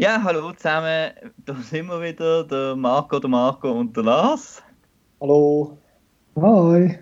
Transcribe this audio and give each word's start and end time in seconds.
Ja, 0.00 0.22
hallo 0.22 0.52
zusammen, 0.52 1.10
da 1.44 1.54
sind 1.56 1.88
wir 1.88 2.00
wieder, 2.00 2.44
der 2.44 2.76
Marco, 2.76 3.18
der 3.18 3.28
Marco 3.28 3.72
und 3.72 3.96
der 3.96 4.04
Lars. 4.04 4.62
Hallo. 5.20 5.76
Hi. 6.40 7.00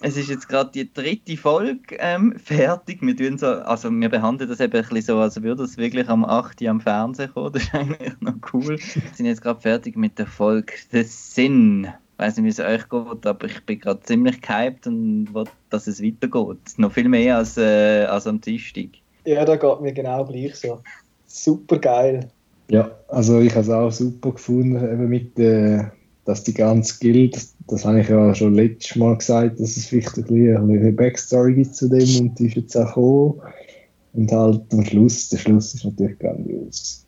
Es 0.00 0.16
ist 0.16 0.30
jetzt 0.30 0.48
gerade 0.48 0.70
die 0.70 0.90
dritte 0.90 1.36
Folge 1.36 1.96
ähm, 1.98 2.34
fertig. 2.38 3.02
Wir, 3.02 3.14
tun 3.14 3.36
so, 3.36 3.48
also 3.48 3.90
wir 3.90 4.08
behandeln 4.08 4.48
das 4.48 4.60
eben 4.60 4.72
ein 4.72 4.88
bisschen 4.88 5.02
so, 5.02 5.18
als 5.18 5.42
würde 5.42 5.64
es 5.64 5.76
wirklich 5.76 6.08
am 6.08 6.24
8. 6.24 6.62
Uhr 6.62 6.70
am 6.70 6.80
Fernsehen 6.80 7.30
kommen. 7.30 7.52
Das 7.52 7.64
ist 7.64 7.74
eigentlich 7.74 8.18
noch 8.20 8.36
cool. 8.54 8.78
Wir 8.78 9.12
sind 9.12 9.26
jetzt 9.26 9.42
gerade 9.42 9.60
fertig 9.60 9.94
mit 9.94 10.18
der 10.18 10.26
Folge 10.26 10.72
«The 10.92 11.02
Sinn». 11.02 11.84
Ich 11.84 12.24
weiß 12.24 12.38
nicht, 12.38 12.46
wie 12.46 12.48
es 12.48 12.60
euch 12.60 12.88
geht, 12.88 13.26
aber 13.26 13.44
ich 13.44 13.66
bin 13.66 13.80
gerade 13.80 14.00
ziemlich 14.00 14.40
gehypt 14.40 14.86
und 14.86 15.34
will, 15.34 15.44
dass 15.68 15.86
es 15.86 16.02
weitergeht. 16.02 16.78
Noch 16.78 16.92
viel 16.92 17.10
mehr 17.10 17.36
als, 17.36 17.58
äh, 17.58 18.06
als 18.06 18.26
am 18.26 18.40
Dienstag. 18.40 18.88
Ja, 19.26 19.44
da 19.44 19.56
geht 19.56 19.80
mir 19.82 19.92
genau 19.92 20.24
gleich 20.24 20.54
so. 20.54 20.80
Super 21.34 21.80
geil. 21.80 22.28
Ja, 22.70 22.92
also 23.08 23.40
ich 23.40 23.50
habe 23.50 23.62
es 23.62 23.68
auch 23.68 23.90
super 23.90 24.30
gefunden, 24.30 24.76
eben 24.76 25.08
mit, 25.08 25.36
äh, 25.36 25.82
dass 26.24 26.44
die 26.44 26.54
ganze 26.54 26.96
Guild, 27.00 27.34
das, 27.34 27.56
das 27.66 27.84
habe 27.84 28.00
ich 28.00 28.08
ja 28.08 28.32
schon 28.36 28.54
letztes 28.54 28.94
Mal 28.94 29.18
gesagt, 29.18 29.58
dass 29.58 29.76
es 29.76 29.86
vielleicht 29.86 30.16
ein 30.16 30.24
bisschen 30.24 30.70
eine 30.70 30.92
Backstory 30.92 31.54
gibt 31.54 31.74
zu 31.74 31.88
dem 31.88 32.20
und 32.20 32.38
die 32.38 32.46
ist 32.46 32.54
jetzt 32.54 32.76
auch 32.76 32.86
gekommen. 32.86 33.40
Und 34.12 34.30
halt 34.30 34.62
am 34.72 34.84
Schluss, 34.84 35.28
der 35.28 35.38
Schluss 35.38 35.74
ist 35.74 35.84
natürlich 35.84 36.20
grandios. 36.20 37.04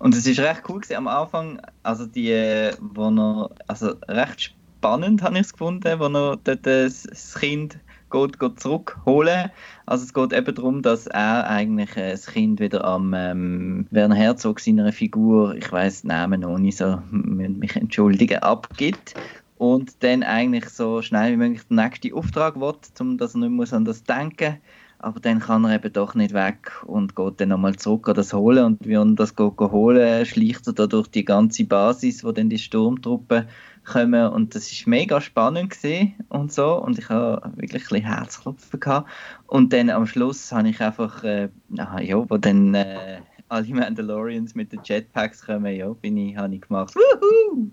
Und 0.00 0.16
es 0.16 0.26
ist 0.26 0.40
recht 0.40 0.64
cool 0.68 0.80
gewesen, 0.80 0.96
am 0.96 1.06
Anfang, 1.06 1.60
also 1.84 2.06
die, 2.06 2.32
äh, 2.32 2.72
wo 2.80 3.08
noch, 3.08 3.52
also 3.68 3.92
recht 4.08 4.52
spannend 4.78 5.22
habe 5.22 5.36
ich 5.36 5.42
es 5.42 5.52
gefunden, 5.52 6.00
wo 6.00 6.08
noch 6.08 6.36
dort 6.42 6.66
das 6.66 7.06
Kind 7.38 7.78
geht, 8.12 8.38
geht 8.38 8.60
zurückholen. 8.60 9.50
Also 9.86 10.04
es 10.04 10.14
geht 10.14 10.32
eben 10.32 10.54
darum, 10.54 10.82
dass 10.82 11.08
er 11.08 11.48
eigentlich 11.48 11.96
äh, 11.96 12.12
das 12.12 12.26
Kind 12.26 12.60
wieder 12.60 12.84
am 12.84 13.12
ähm, 13.14 13.86
Werner 13.90 14.14
Herzog 14.14 14.60
seiner 14.60 14.92
Figur, 14.92 15.56
ich 15.56 15.72
weiß 15.72 16.04
Namen 16.04 16.42
noch 16.42 16.58
nicht 16.58 16.78
so, 16.78 17.02
mich 17.10 17.74
entschuldigen, 17.74 18.38
abgibt 18.38 19.14
und 19.58 20.02
dann 20.04 20.22
eigentlich 20.22 20.68
so 20.68 21.02
schnell 21.02 21.32
wie 21.32 21.36
möglich 21.36 21.62
den 21.68 21.76
nächsten 21.76 22.12
Auftrag 22.14 22.60
will, 22.60 22.74
um 23.00 23.18
dass 23.18 23.34
er 23.34 23.40
nicht 23.40 23.50
muss 23.50 23.72
an 23.72 23.84
das 23.84 24.04
denken 24.04 24.58
aber 25.02 25.20
dann 25.20 25.40
kann 25.40 25.64
er 25.64 25.74
eben 25.74 25.92
doch 25.92 26.14
nicht 26.14 26.32
weg 26.32 26.72
und 26.86 27.16
geht 27.16 27.40
dann 27.40 27.50
nochmal 27.50 27.76
zurück 27.76 28.08
an 28.08 28.14
das 28.14 28.32
holen. 28.32 28.64
Und 28.64 28.86
wie 28.86 28.94
er 28.94 29.04
das 29.04 29.36
geht, 29.36 29.58
holen, 29.58 30.24
schleicht 30.24 30.66
er 30.66 30.72
da 30.72 30.86
durch 30.86 31.08
die 31.08 31.24
ganze 31.24 31.64
Basis, 31.64 32.24
wo 32.24 32.32
dann 32.32 32.48
die 32.48 32.58
Sturmtruppen 32.58 33.46
kommen. 33.84 34.28
Und 34.28 34.54
das 34.54 34.70
ist 34.70 34.86
mega 34.86 35.20
spannend 35.20 35.70
gesehen 35.70 36.14
und 36.28 36.52
so. 36.52 36.80
Und 36.80 36.98
ich 36.98 37.08
habe 37.08 37.42
wirklich 37.56 37.82
ein 37.82 37.88
bisschen 37.88 38.06
Herzklopfen 38.06 38.80
gehabt. 38.80 39.10
Und 39.46 39.72
dann 39.72 39.90
am 39.90 40.06
Schluss 40.06 40.52
habe 40.52 40.68
ich 40.68 40.80
einfach, 40.80 41.24
äh, 41.24 41.48
ja, 41.68 42.30
wo 42.30 42.36
dann 42.38 42.74
äh, 42.74 43.20
alle 43.48 43.74
Mandalorians 43.74 44.54
mit 44.54 44.72
den 44.72 44.80
Jetpacks 44.84 45.44
kommen, 45.44 45.74
ja, 45.74 45.88
bin 45.92 46.16
ich, 46.16 46.36
habe 46.36 46.54
ich 46.54 46.62
gemacht, 46.62 46.94
Wuhu! 46.94 47.70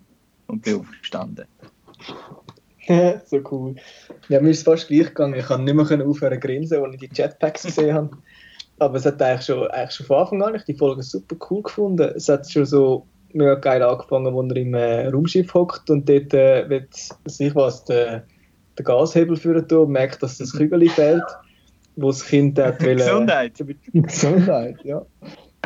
und 0.48 0.62
bin 0.64 0.80
aufgestanden. 0.80 1.46
so 3.26 3.40
cool. 3.52 3.76
Ja, 4.30 4.42
mir 4.42 4.50
ist 4.50 4.60
es 4.60 4.64
fast 4.64 4.88
gleich 4.88 5.08
gegangen. 5.08 5.36
Ich 5.36 5.46
konnte 5.46 5.64
nicht 5.64 5.90
mehr 5.90 6.08
aufhören 6.08 6.34
zu 6.34 6.48
grinsen, 6.48 6.84
als 6.84 6.96
ich 6.96 7.10
die 7.10 7.22
Jetpacks 7.22 7.64
gesehen 7.64 7.94
habe. 7.94 8.10
Aber 8.80 8.96
es 8.96 9.06
hat 9.06 9.22
eigentlich 9.22 9.46
schon, 9.46 9.68
eigentlich 9.68 9.92
schon 9.92 10.06
von 10.06 10.18
Anfang 10.18 10.42
an 10.42 10.56
ich 10.56 10.64
die 10.64 10.74
Folge 10.74 11.04
super 11.04 11.36
cool 11.50 11.62
gefunden. 11.62 12.12
Es 12.16 12.30
hat 12.30 12.50
schon 12.50 12.66
so 12.66 13.06
mega 13.34 13.56
geil 13.56 13.84
angefangen, 13.84 14.34
wo 14.34 14.42
er 14.42 14.56
im 14.56 14.74
äh, 14.74 15.08
Raumschiff 15.08 15.54
hockt 15.54 15.90
und 15.90 16.08
dort 16.10 16.34
äh, 16.34 16.68
wird, 16.70 16.90
ich 17.38 17.56
was, 17.56 17.86
der, 17.86 18.26
der 18.78 18.86
Gashebel 18.86 19.36
führen 19.36 19.68
tun 19.68 19.86
und 19.86 19.92
merkt, 19.92 20.24
dass 20.24 20.38
das 20.38 20.54
Kügel 20.54 20.90
fehlt, 20.90 21.24
wo 21.96 22.08
das 22.08 22.26
Kind 22.26 22.58
hat 22.58 22.82
will, 22.82 22.96
Gesundheit. 22.96 23.54
Gesundheit, 23.94 24.78
ja. 24.84 25.06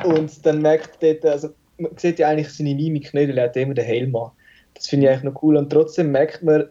Und 0.03 0.45
dann 0.45 0.61
merkt 0.61 1.01
dort, 1.01 1.25
also 1.25 1.49
man 1.77 1.91
sieht 1.97 2.19
ja 2.19 2.29
eigentlich 2.29 2.49
seine 2.49 2.75
Mimik 2.75 3.13
nicht, 3.13 3.29
er 3.29 3.43
hat 3.43 3.55
immer 3.55 3.75
den 3.75 3.85
Helm 3.85 4.15
an. 4.15 4.31
Das 4.73 4.87
finde 4.87 5.05
ich 5.05 5.11
eigentlich 5.11 5.31
noch 5.31 5.43
cool 5.43 5.55
und 5.55 5.69
trotzdem 5.69 6.11
merkt 6.11 6.43
man, 6.43 6.65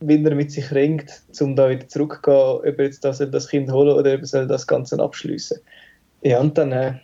wie 0.00 0.24
er 0.24 0.34
mit 0.34 0.50
sich 0.50 0.72
ringt, 0.72 1.22
um 1.40 1.54
da 1.56 1.70
wieder 1.70 1.88
zurückzugehen, 1.88 2.72
ob 2.72 2.78
er 2.78 2.84
jetzt 2.84 3.04
das, 3.04 3.18
das 3.18 3.48
Kind 3.48 3.70
holen 3.70 3.96
oder 3.96 4.14
ob 4.14 4.22
er 4.32 4.46
das 4.46 4.66
Ganze 4.66 4.98
abschließen 4.98 5.58
Ja, 6.22 6.40
und 6.40 6.56
dann 6.56 6.72
äh, 6.72 6.94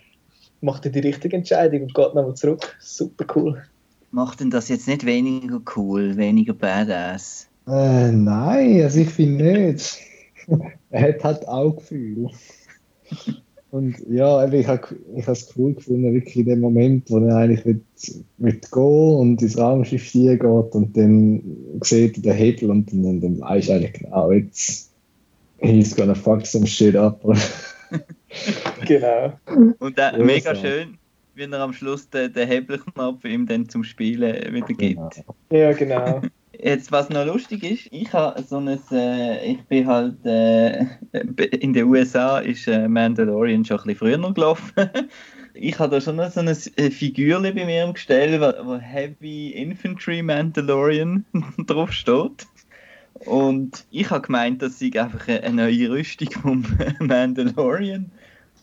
macht 0.61 0.85
er 0.85 0.91
die 0.91 0.99
richtige 0.99 1.37
Entscheidung 1.37 1.83
und 1.83 1.93
geht 1.93 2.15
nochmal 2.15 2.33
zurück. 2.33 2.75
Super 2.79 3.25
cool. 3.35 3.63
Macht 4.11 4.39
denn 4.39 4.49
das 4.49 4.69
jetzt 4.69 4.87
nicht 4.87 5.05
weniger 5.05 5.59
cool, 5.75 6.17
weniger 6.17 6.53
badass? 6.53 7.47
Äh, 7.67 8.11
nein, 8.11 8.81
also 8.81 8.99
ich 8.99 9.09
finde 9.09 9.43
nicht. 9.43 9.99
er 10.89 11.09
hat 11.09 11.23
halt 11.23 11.47
auch 11.47 11.75
Gefühl. 11.75 12.29
Und 13.69 13.97
ja, 14.09 14.47
ich 14.47 14.67
habe 14.67 14.95
ich 15.15 15.27
es 15.27 15.53
cool 15.57 15.73
gefunden, 15.73 16.13
wirklich 16.13 16.37
in 16.37 16.45
dem 16.45 16.61
Moment, 16.61 17.09
wo 17.09 17.17
er 17.19 17.35
eigentlich 17.35 17.65
mit, 17.65 17.83
mit 18.37 18.71
gehen 18.71 19.15
und 19.15 19.41
ins 19.41 19.57
Raumschiff 19.57 20.11
geht 20.13 20.41
und 20.43 20.95
dann 20.95 21.41
sieht 21.83 22.17
er 22.17 22.23
den 22.23 22.33
Hebel 22.33 22.71
und 22.71 22.91
dann, 22.91 23.03
dann, 23.03 23.21
dann 23.21 23.41
weiß 23.41 23.69
eigentlich 23.69 23.93
genau, 23.93 24.31
jetzt 24.31 24.89
he's 25.59 25.95
gonna 25.95 26.15
fuck 26.15 26.45
some 26.45 26.65
shit 26.65 26.95
up. 26.95 27.21
genau. 28.85 29.33
Und 29.79 29.97
äh, 29.97 30.17
mega 30.17 30.55
schön, 30.55 30.97
wie 31.35 31.43
er 31.43 31.59
am 31.59 31.73
Schluss 31.73 32.09
den, 32.09 32.31
den 32.31 32.47
Hebelknopf 32.47 33.25
ihm 33.25 33.47
dann 33.47 33.67
zum 33.67 33.83
Spielen 33.83 34.53
wieder 34.53 34.67
gibt. 34.67 34.77
Genau. 34.77 35.35
Ja, 35.51 35.73
genau. 35.73 36.21
Jetzt, 36.59 36.91
was 36.91 37.09
noch 37.09 37.25
lustig 37.25 37.63
ist, 37.63 37.87
ich 37.91 38.11
habe 38.13 38.41
so 38.41 38.57
ein, 38.57 38.79
äh, 38.91 39.45
ich 39.45 39.61
bin 39.65 39.85
halt, 39.85 40.25
äh, 40.25 40.85
in 41.59 41.73
den 41.73 41.85
USA 41.85 42.39
ist 42.39 42.67
äh, 42.67 42.87
Mandalorian 42.87 43.63
schon 43.63 43.77
ein 43.77 43.83
bisschen 43.83 44.19
früher 44.19 44.33
gelaufen. 44.33 44.71
ich 45.53 45.77
habe 45.77 45.91
da 45.91 46.01
schon 46.01 46.17
so 46.31 46.39
ein 46.39 46.47
äh, 46.47 46.89
Figürchen 46.89 47.55
bei 47.55 47.65
mir 47.65 47.83
im 47.83 47.93
Gestell, 47.93 48.41
wo, 48.41 48.65
wo 48.65 48.77
Heavy 48.77 49.49
Infantry 49.51 50.23
Mandalorian 50.23 51.25
drauf 51.67 51.93
steht. 51.93 52.47
Und 53.25 53.85
ich 53.91 54.09
habe 54.09 54.21
gemeint, 54.21 54.61
das 54.61 54.79
sei 54.79 54.91
einfach 54.99 55.27
eine 55.27 55.51
neue 55.51 55.91
Rüstung 55.91 56.31
vom 56.31 56.65
Mandalorian. 56.99 58.11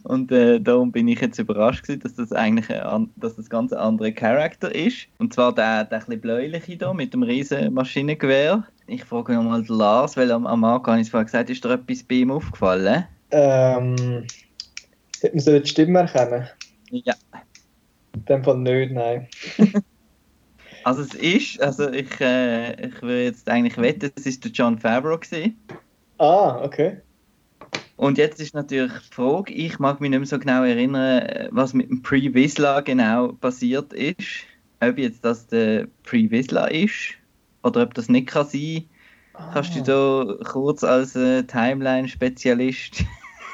Und 0.05 0.31
äh, 0.33 0.61
darum 0.61 0.93
bin 0.93 1.09
ich 1.09 1.21
jetzt 1.21 1.39
überrascht 1.39 1.83
gewesen, 1.83 2.01
dass 2.01 2.15
das 2.15 2.31
eigentlich 2.31 2.71
ein, 2.71 3.09
dass 3.17 3.37
das 3.37 3.49
ganz 3.49 3.73
ein 3.73 3.79
anderer 3.79 4.11
Charakter 4.13 4.73
ist. 4.75 5.09
Und 5.19 5.33
zwar 5.33 5.55
der, 5.55 5.85
der 5.85 6.07
ein 6.07 6.21
bläuliche 6.21 6.73
hier 6.73 6.93
mit 6.93 7.15
dem 7.15 7.23
riesen 7.23 7.73
Maschinengewehr. 7.73 8.65
Ich 8.87 9.03
frage 9.03 9.33
nochmal 9.33 9.65
Lars, 9.67 10.19
weil 10.19 10.31
am, 10.31 10.47
am 10.47 10.61
Marco 10.61 10.91
habe 10.91 11.01
ich 11.01 11.07
es 11.07 11.11
vorher 11.11 11.25
gesagt, 11.25 11.49
ist 11.49 11.65
dir 11.65 11.71
etwas 11.71 12.03
bei 12.03 12.17
ihm 12.17 12.31
aufgefallen? 12.31 13.07
Ähm, 13.31 14.27
hätte 15.23 15.37
man 15.37 15.41
so 15.41 15.59
die 15.59 15.67
Stimme 15.67 16.01
erkennen? 16.01 16.49
Ja. 16.91 17.15
In 18.15 18.25
dem 18.27 18.45
Fall 18.45 18.59
nicht, 18.59 18.93
nein. 18.93 19.27
also 20.85 21.01
es 21.01 21.15
ist, 21.15 21.63
also 21.63 21.91
ich, 21.91 22.21
äh, 22.21 22.89
ich 22.89 23.01
würde 23.01 23.25
jetzt 23.25 23.49
eigentlich 23.49 23.79
wetten, 23.79 24.13
es 24.17 24.27
ist 24.27 24.45
der 24.45 24.53
John 24.53 24.79
Favreau 24.79 25.17
gewesen. 25.17 25.59
Ah, 26.19 26.63
okay. 26.63 26.99
Und 27.97 28.19
jetzt 28.19 28.41
ist 28.41 28.55
natürlich 28.55 28.93
die 28.93 29.15
Frage, 29.15 29.53
ich 29.53 29.79
mag 29.79 30.01
mich 30.01 30.11
nicht 30.11 30.19
mehr 30.19 30.27
so 30.27 30.39
genau 30.39 30.65
erinnern, 30.65 31.49
was 31.53 31.75
mit 31.75 31.89
dem 31.89 32.03
Pre-Vizsla 32.03 32.81
genau 32.81 33.33
passiert 33.33 33.93
ist. 33.93 34.45
Ob 34.81 34.99
jetzt 34.99 35.25
das 35.25 35.47
der 35.47 35.87
Pre-Vizsla 36.03 36.67
ist 36.67 37.15
oder 37.63 37.83
ob 37.83 37.95
das 37.95 38.09
nicht 38.09 38.27
kann 38.27 38.47
sein 38.47 38.85
kann. 39.33 39.53
Kannst 39.53 39.77
du 39.77 39.83
da 39.83 40.45
kurz 40.45 40.83
als 40.83 41.15
äh, 41.15 41.45
Timeline-Spezialist 41.45 43.05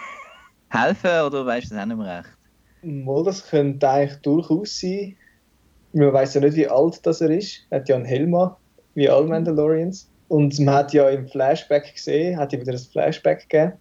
helfen 0.68 1.20
oder 1.26 1.44
weißt 1.44 1.70
du 1.70 1.74
das 1.74 1.82
auch 1.82 1.86
nicht 1.86 1.96
mehr 1.98 2.18
recht? 2.18 2.36
Mal, 2.82 3.24
das 3.24 3.46
könnte 3.46 3.88
eigentlich 3.88 4.20
durchaus 4.22 4.80
sein. 4.80 5.16
Man 5.92 6.12
weiß 6.12 6.34
ja 6.34 6.40
nicht, 6.40 6.56
wie 6.56 6.68
alt 6.68 7.04
das 7.04 7.20
er 7.20 7.30
ist. 7.30 7.66
Er 7.68 7.80
hat 7.80 7.88
ja 7.88 7.96
einen 7.96 8.04
Helm 8.06 8.34
wie 8.94 9.08
alle 9.08 9.26
Mandalorians. 9.26 10.10
Und 10.28 10.58
man 10.60 10.74
hat 10.74 10.92
ja 10.92 11.08
im 11.10 11.28
Flashback 11.28 11.94
gesehen, 11.94 12.38
hat 12.38 12.52
ja 12.52 12.60
wieder 12.60 12.72
ein 12.72 12.78
Flashback 12.78 13.48
gegeben 13.48 13.72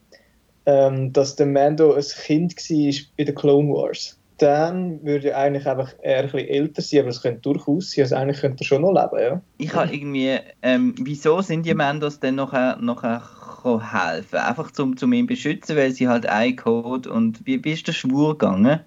ähm, 0.69 1.11
dass 1.13 1.35
der 1.35 1.47
Mando 1.47 1.93
ein 1.93 2.03
Kind 2.03 2.55
war 2.55 2.93
bei 3.17 3.23
den 3.23 3.35
Clone 3.35 3.69
Wars. 3.69 4.19
Dann 4.37 5.03
würde 5.03 5.31
er 5.31 5.37
eigentlich 5.39 5.67
einfach 5.67 5.93
eher 6.01 6.19
ein 6.19 6.31
bisschen 6.31 6.47
älter 6.47 6.81
sein, 6.81 6.99
aber 7.01 7.09
es 7.09 7.21
könnte 7.21 7.41
durchaus 7.41 7.91
sein, 7.91 8.03
also 8.03 8.15
eigentlich 8.15 8.39
könnte 8.39 8.63
er 8.63 8.65
schon 8.65 8.83
noch 8.83 8.93
leben, 8.93 9.21
ja. 9.21 9.41
Ich 9.57 9.73
habe 9.73 9.93
irgendwie, 9.93 10.37
ähm, 10.61 10.95
wieso 11.01 11.41
sind 11.41 11.65
die 11.65 11.73
Mandos 11.73 12.19
dann 12.19 12.35
nachher, 12.35 12.77
nachher 12.79 13.21
helfen? 13.63 14.37
Einfach 14.37 14.71
zum, 14.71 14.95
zum 14.95 15.11
ihn 15.11 15.27
beschützen, 15.27 15.75
weil 15.75 15.91
sie 15.91 16.07
halt 16.07 16.25
ein 16.27 16.55
Code 16.55 17.11
und 17.11 17.45
wie, 17.45 17.61
wie 17.65 17.73
ist 17.73 17.87
der 17.87 17.93
Schwur 17.93 18.37
gegangen? 18.37 18.79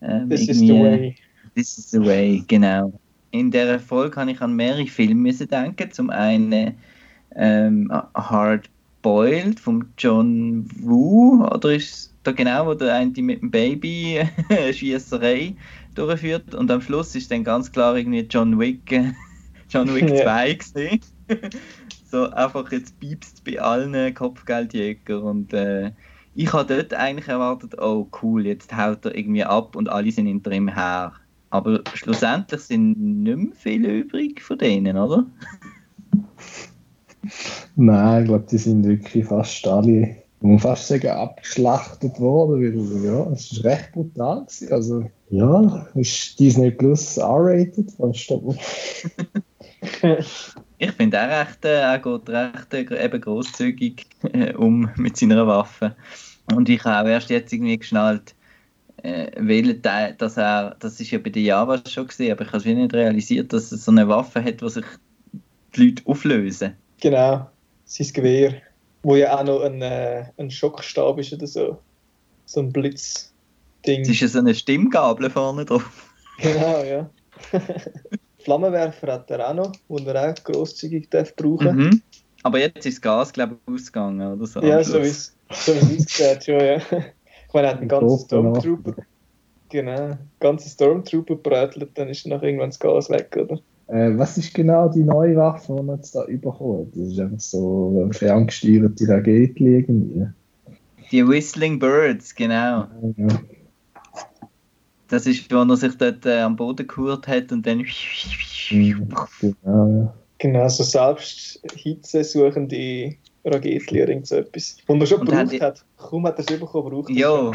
Ähm, 0.00 0.30
this 0.30 0.48
is 0.48 0.60
the 0.60 0.70
way. 0.70 1.16
This 1.54 1.76
is 1.76 1.90
the 1.90 2.00
way, 2.00 2.42
genau. 2.46 2.92
In 3.32 3.50
der 3.50 3.78
Folge 3.80 4.12
kann 4.12 4.28
ich 4.28 4.40
an 4.40 4.54
mehrere 4.54 4.86
Filme 4.86 5.34
denken. 5.34 5.90
Zum 5.90 6.08
einen 6.08 6.76
ähm, 7.36 7.92
Hard 8.14 8.70
Boiled 9.08 9.58
von 9.58 9.86
John 9.96 10.68
Woo, 10.82 11.42
oder 11.42 11.72
ist 11.72 12.12
da 12.24 12.32
genau, 12.32 12.66
wo 12.66 12.74
der 12.74 12.92
eine 12.92 13.22
mit 13.22 13.40
dem 13.40 13.50
Baby 13.50 14.20
Schießerei 14.70 15.56
durchführt 15.94 16.54
und 16.54 16.70
am 16.70 16.82
Schluss 16.82 17.14
ist 17.14 17.30
dann 17.30 17.42
ganz 17.42 17.72
klar 17.72 17.96
irgendwie 17.96 18.28
John 18.28 18.58
Wick, 18.58 18.92
John 19.70 19.94
Wick 19.94 20.14
2 20.14 20.52
gesehen. 20.52 21.00
so 22.10 22.28
einfach 22.32 22.70
jetzt 22.70 23.00
piepst 23.00 23.44
bei 23.44 23.58
allen 23.58 24.12
Kopfgeldjäger 24.12 25.22
und 25.22 25.54
äh, 25.54 25.92
ich 26.34 26.52
habe 26.52 26.74
dort 26.74 26.92
eigentlich 26.92 27.28
erwartet, 27.28 27.80
oh 27.80 28.06
cool, 28.22 28.44
jetzt 28.44 28.76
haut 28.76 29.06
er 29.06 29.16
irgendwie 29.16 29.44
ab 29.44 29.74
und 29.74 29.88
alle 29.88 30.12
sind 30.12 30.26
hinter 30.26 30.52
ihm 30.52 30.68
her. 30.68 31.14
Aber 31.48 31.80
schlussendlich 31.94 32.60
sind 32.60 33.22
nicht 33.22 33.38
mehr 33.38 33.54
viele 33.54 34.00
übrig 34.00 34.42
von 34.42 34.58
denen, 34.58 34.98
oder? 34.98 35.24
Nein, 37.76 38.22
ich 38.22 38.28
glaube, 38.28 38.46
die 38.50 38.58
sind 38.58 38.84
wirklich 38.84 39.24
fast 39.26 39.66
alle, 39.66 40.16
man 40.40 40.52
muss 40.52 40.62
fast 40.62 40.88
sagen, 40.88 41.08
abgeschlachtet 41.08 42.18
worden, 42.20 42.62
weil 42.62 43.04
ja, 43.04 43.32
es 43.32 43.52
ist 43.52 43.64
recht 43.64 43.92
brutal 43.92 44.42
gewesen. 44.42 44.72
Also, 44.72 45.10
ja, 45.30 45.86
ist 45.94 46.38
Disney 46.38 46.70
Plus 46.70 47.16
R-rated, 47.16 47.90
fast. 47.92 48.32
Ich 50.80 50.92
finde 50.92 51.16
er 51.16 51.40
recht, 51.40 51.64
äh, 51.64 51.80
er 51.80 51.98
geht 51.98 52.28
recht 52.28 52.72
äh, 52.72 53.04
eben 53.04 53.20
großzügig 53.20 54.06
äh, 54.32 54.54
um 54.54 54.88
mit 54.96 55.16
seiner 55.16 55.44
Waffe. 55.46 55.96
Und 56.54 56.68
ich 56.68 56.84
habe 56.84 57.08
auch 57.08 57.12
erst 57.12 57.30
jetzt 57.30 57.52
irgendwie 57.52 57.78
geschnallt, 57.78 58.34
äh, 59.02 59.30
welchen 59.36 59.82
Teil, 59.82 60.14
dass 60.18 60.36
er, 60.36 60.76
das 60.78 61.00
ist 61.00 61.10
ja 61.10 61.18
bei 61.18 61.30
den 61.30 61.44
Java 61.44 61.80
schon 61.88 62.06
gesehen, 62.06 62.32
aber 62.32 62.42
ich 62.42 62.48
habe 62.48 62.58
es 62.58 62.64
nicht 62.64 62.94
realisiert, 62.94 63.52
dass 63.52 63.72
er 63.72 63.78
so 63.78 63.90
eine 63.90 64.08
Waffe 64.08 64.42
hat, 64.42 64.62
wo 64.62 64.68
sich 64.68 64.84
die 65.74 65.86
Leute 65.86 66.02
auflösen. 66.06 66.74
Genau, 67.00 67.48
sein 67.84 68.12
Gewehr, 68.12 68.62
wo 69.02 69.16
ja 69.16 69.38
auch 69.38 69.44
noch 69.44 69.62
ein, 69.62 69.80
äh, 69.82 70.24
ein 70.36 70.50
Schockstab 70.50 71.18
ist 71.18 71.32
oder 71.32 71.46
so. 71.46 71.78
So 72.46 72.60
ein 72.60 72.72
Blitzding. 72.72 74.02
Es 74.02 74.08
ist 74.08 74.20
ja 74.20 74.28
so 74.28 74.38
eine 74.38 74.54
Stimmgabel 74.54 75.30
vorne 75.30 75.64
drauf. 75.64 75.84
Genau, 76.40 76.84
ja. 76.84 77.10
Flammenwerfer 78.44 79.12
hat 79.14 79.28
er 79.32 79.50
auch 79.50 79.54
noch, 79.54 79.72
den 79.88 80.06
er 80.06 80.30
auch 80.30 80.44
grosszügig 80.44 81.10
darf 81.10 81.34
brauchen 81.34 81.76
Mhm. 81.76 82.02
Aber 82.44 82.60
jetzt 82.60 82.86
ist 82.86 82.98
das 82.98 83.02
Gas, 83.02 83.32
glaube 83.32 83.56
ich, 83.66 83.74
ausgegangen 83.74 84.34
oder 84.34 84.46
so. 84.46 84.60
Ja, 84.60 84.82
so 84.84 84.98
es 84.98 85.34
so 85.50 85.74
wie's 85.74 86.06
aussieht, 86.06 86.44
schon, 86.44 86.60
ja. 86.60 86.76
Ich 86.76 87.54
meine, 87.54 87.66
er 87.66 87.72
hat 87.72 87.80
einen 87.80 87.88
ganzen. 87.88 88.26
Stormtrooper. 88.26 88.94
Genau, 89.70 90.16
ganze 90.40 90.68
Stormtrooper 90.68 91.34
brötelt, 91.34 91.90
dann 91.94 92.08
ist 92.08 92.26
nach 92.26 92.42
irgendwann 92.42 92.70
das 92.70 92.78
Gas 92.78 93.10
weg, 93.10 93.36
oder? 93.36 93.60
Äh, 93.88 94.18
was 94.18 94.36
ist 94.38 94.52
genau 94.54 94.88
die 94.88 95.02
neue 95.02 95.34
Waffe, 95.36 95.74
die 95.76 95.82
man 95.82 95.96
jetzt 95.96 96.14
da 96.14 96.24
bekommen 96.26 96.86
hat? 96.86 96.92
Das 96.94 97.08
ist 97.08 97.18
einfach 97.18 97.40
so 97.40 98.00
eine 98.04 98.12
ferngesteuerte 98.12 99.08
Rakete 99.08 99.64
irgendwie. 99.64 100.26
Die 101.10 101.26
Whistling 101.26 101.78
Birds, 101.78 102.34
genau. 102.34 102.86
Ja. 103.16 103.28
Das 105.08 105.26
ist, 105.26 105.50
wo 105.50 105.56
er 105.62 105.76
sich 105.76 105.96
dort 105.96 106.26
äh, 106.26 106.40
am 106.40 106.54
Boden 106.56 106.86
gehurt 106.86 107.26
hat 107.26 107.50
und 107.50 107.66
dann. 107.66 107.78
Mhm, 108.70 109.08
Genau, 109.40 109.88
ja. 109.88 110.14
Genau, 110.36 110.68
so 110.68 110.84
selbst 110.84 111.60
Hitze 111.74 112.22
suchende 112.22 113.14
Raketen 113.44 113.96
oder 113.96 114.08
irgend 114.10 114.26
so 114.26 114.36
etwas. 114.36 114.76
Und 114.86 115.00
er 115.00 115.06
schon 115.06 115.20
Und 115.20 115.30
gebraucht 115.30 115.52
die- 115.52 115.60
hat. 115.62 115.84
Kaum 115.96 116.26
hat 116.26 116.38
er 116.38 116.40
es 116.40 116.60
bekommen, 116.60 116.90
braucht 116.90 117.08
er 117.10 117.14
es 117.16 117.20
Ja. 117.20 117.52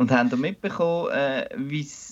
Und 0.00 0.10
haben 0.10 0.30
ihr 0.30 0.38
mitbekommen, 0.38 1.10
äh, 1.10 1.46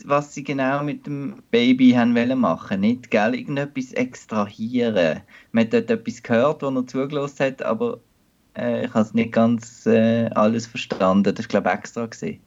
was 0.04 0.34
sie 0.34 0.44
genau 0.44 0.82
mit 0.84 1.06
dem 1.06 1.42
Baby 1.50 1.92
haben 1.92 2.14
wollen 2.14 2.38
machen? 2.38 2.82
Nicht, 2.82 3.10
gell? 3.10 3.34
Irgendetwas 3.34 3.94
extrahieren. 3.94 5.22
Man 5.52 5.64
hat 5.64 5.72
dort 5.72 5.90
etwas 5.90 6.22
gehört, 6.22 6.60
was 6.60 6.74
er 6.74 6.86
zugelassen 6.86 7.46
hat, 7.46 7.62
aber 7.62 7.98
äh, 8.58 8.84
ich 8.84 8.92
habe 8.92 9.06
es 9.06 9.14
nicht 9.14 9.32
ganz 9.32 9.86
äh, 9.86 10.26
alles 10.34 10.66
verstanden. 10.66 11.34
Das 11.34 11.46
ist, 11.46 11.48
glaube 11.48 11.70
ich, 11.70 11.76
extra 11.76 12.04
gesehen. 12.04 12.40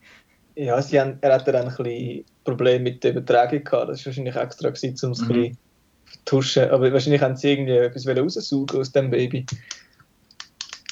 Ja, 0.58 0.80
sie 0.80 1.02
haben, 1.02 1.18
er 1.22 1.34
hatte 1.34 1.52
dann 1.52 1.70
ein 1.70 1.76
bisschen 1.76 2.24
Probleme 2.44 2.84
mit 2.84 3.04
der 3.04 3.14
Übertragung 3.14 3.64
gehabt. 3.64 3.90
Das 3.90 4.06
war 4.06 4.12
wahrscheinlich 4.12 4.36
extra, 4.36 4.70
gewesen, 4.70 4.96
um 5.02 5.12
es 5.14 5.22
Mhm. 5.22 5.26
ein 5.26 5.34
bisschen 5.34 5.54
zu 5.56 6.12
vertuschen. 6.12 6.70
Aber 6.70 6.94
wahrscheinlich 6.94 7.22
haben 7.24 7.36
sie 7.36 7.54
irgendwie 7.54 7.78
etwas 7.78 8.06
raussaugen 8.06 8.80
aus 8.80 8.92
dem 8.92 9.10
Baby. 9.10 9.48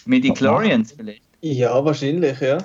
Midichlorians 0.05 0.93
vielleicht. 0.93 1.21
Ja, 1.41 1.85
wahrscheinlich, 1.85 2.39
ja. 2.39 2.57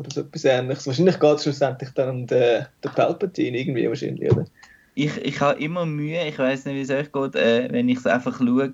Oder 0.00 0.10
so 0.10 0.20
etwas 0.22 0.44
ähnliches. 0.46 0.86
Wahrscheinlich 0.86 1.20
geht 1.20 1.36
es 1.36 1.42
schlussendlich 1.42 1.90
dann 1.90 2.08
um 2.08 2.26
den, 2.26 2.66
den 2.82 2.90
Palpatine 2.92 3.58
irgendwie 3.58 3.86
wahrscheinlich, 3.86 4.32
oder? 4.32 4.46
Ich, 4.94 5.14
ich 5.18 5.40
habe 5.40 5.62
immer 5.62 5.84
Mühe, 5.84 6.26
ich 6.26 6.38
weiß 6.38 6.64
nicht, 6.64 6.74
wie 6.74 6.80
es 6.80 6.90
euch 6.90 7.12
geht, 7.12 7.36
äh, 7.36 7.68
wenn 7.70 7.88
ich 7.90 7.98
es 7.98 8.06
einfach 8.06 8.38
schaue, 8.38 8.72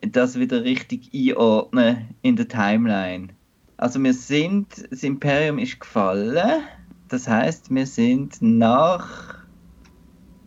das 0.00 0.38
wieder 0.38 0.64
richtig 0.64 1.10
einordnen 1.14 2.14
in 2.22 2.36
der 2.36 2.48
Timeline. 2.48 3.28
Also 3.76 4.02
wir 4.02 4.14
sind, 4.14 4.68
das 4.90 5.02
Imperium 5.02 5.58
ist 5.58 5.78
gefallen, 5.78 6.62
das 7.10 7.28
heißt, 7.28 7.72
wir 7.74 7.86
sind 7.86 8.40
nach 8.40 9.34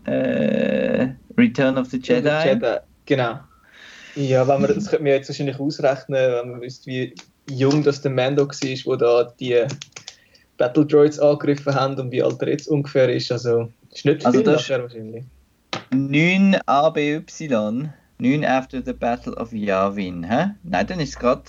äh, 0.06 1.10
Return 1.38 1.78
of 1.78 1.88
the 1.90 1.98
Jedi. 1.98 2.48
Jedi. 2.48 2.78
Genau. 3.06 3.40
Ja, 4.16 4.48
wenn 4.48 4.62
man, 4.62 4.74
das 4.74 4.90
könnte 4.90 5.04
man 5.04 5.14
jetzt 5.14 5.30
wahrscheinlich 5.30 5.60
ausrechnen, 5.60 6.32
wenn 6.32 6.52
man 6.52 6.62
wüsste, 6.62 6.88
wie 6.88 7.14
jung 7.50 7.84
das 7.84 8.02
der 8.02 8.12
Mando 8.12 8.48
war, 8.48 8.86
wo 8.86 8.96
da 8.96 9.24
die 9.40 9.64
Battle 10.58 10.86
Droids 10.86 11.20
angegriffen 11.20 11.74
haben 11.76 12.00
und 12.00 12.12
wie 12.12 12.24
alt 12.24 12.42
er 12.42 12.50
jetzt 12.50 12.68
ungefähr 12.68 13.10
ist. 13.14 13.32
Also, 13.32 13.70
ist 13.92 14.06
nicht 14.06 14.26
Also 14.26 14.40
viel 14.40 14.46
das- 14.46 14.62
nachher 14.62 14.82
wahrscheinlich. 14.84 15.26
9 15.92 16.58
ABY, 16.66 17.22
9 18.18 18.46
after 18.46 18.82
the 18.84 18.94
Battle 18.94 19.34
of 19.36 19.52
Yavin. 19.52 20.24
Hä? 20.24 20.52
Nein, 20.64 20.88
dann 20.88 21.00
ist 21.00 21.10
es 21.10 21.20
gerade 21.20 21.44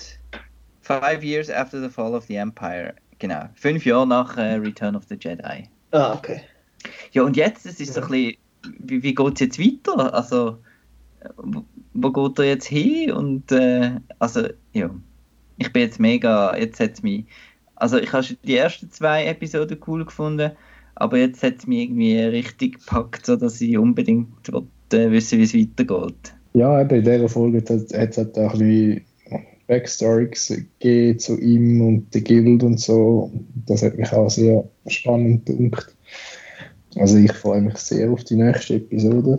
5 0.83 1.23
years 1.23 1.51
after 1.51 1.81
the 1.81 1.89
fall 1.89 2.15
of 2.15 2.25
the 2.27 2.37
Empire. 2.37 2.95
Genau, 3.19 3.49
5 3.55 3.85
Jahre 3.87 4.07
nach 4.07 4.37
äh, 4.37 4.55
Return 4.55 4.95
of 4.97 5.05
the 5.09 5.17
Jedi. 5.19 5.69
Ah, 5.93 6.13
okay. 6.15 6.43
Ja, 7.13 7.23
und 7.23 7.37
jetzt, 7.37 7.65
es 7.67 7.81
ist 7.81 7.95
so 7.95 8.03
ein 8.03 8.09
bisschen, 8.09 8.37
wie, 8.81 9.03
wie 9.03 9.15
geht 9.15 9.35
es 9.35 9.41
jetzt 9.41 9.59
weiter? 9.59 10.13
Also, 10.13 10.59
wo, 11.37 11.65
wo 11.95 12.11
geht 12.13 12.39
er 12.41 12.45
jetzt 12.45 12.67
hin? 12.67 13.13
Und, 13.13 13.51
äh, 13.53 13.93
also, 14.19 14.47
ja, 14.73 14.91
ich 15.59 15.73
bin 15.73 15.83
jetzt 15.83 16.01
mega, 16.01 16.57
jetzt 16.57 16.81
hat 16.81 17.03
mich, 17.03 17.25
also 17.75 17.99
ich 17.99 18.13
habe 18.13 18.23
schon 18.23 18.37
die 18.45 18.57
ersten 18.57 18.91
zwei 18.91 19.27
Episoden 19.27 19.79
cool 19.87 20.05
gefunden, 20.05 20.53
aber 20.95 21.19
jetzt 21.19 21.43
hat 21.43 21.57
es 21.59 21.67
mich 21.67 21.85
irgendwie 21.85 22.19
richtig 22.19 22.81
gepackt, 22.81 23.27
so 23.27 23.37
dass 23.37 23.61
ich 23.61 23.77
unbedingt 23.77 24.29
will, 24.53 24.67
äh, 24.93 25.11
wissen, 25.11 25.39
wie 25.39 25.43
es 25.43 25.55
weitergeht. 25.55 26.35
Ja, 26.55 26.81
eben 26.81 26.97
in 26.97 27.05
dieser 27.05 27.29
Folge 27.29 27.59
hat 27.59 27.71
es 27.71 28.17
halt 28.17 28.39
auch 28.39 28.55
ein 28.55 28.59
bisschen 28.59 29.05
Backstories 29.67 30.49
gegeben 30.79 31.19
zu 31.19 31.39
ihm 31.39 31.81
und 31.81 32.15
der 32.15 32.23
Guild 32.23 32.63
und 32.63 32.81
so. 32.81 33.31
Das 33.67 33.83
hat 33.83 33.99
mich 33.99 34.13
auch 34.13 34.31
sehr 34.31 34.69
spannend 34.87 35.47
gedacht. 35.47 35.95
Also 36.97 37.19
ich 37.19 37.33
freue 37.33 37.61
mich 37.61 37.77
sehr 37.77 38.11
auf 38.11 38.25
die 38.25 38.37
nächste 38.37 38.77
Episode. 38.77 39.39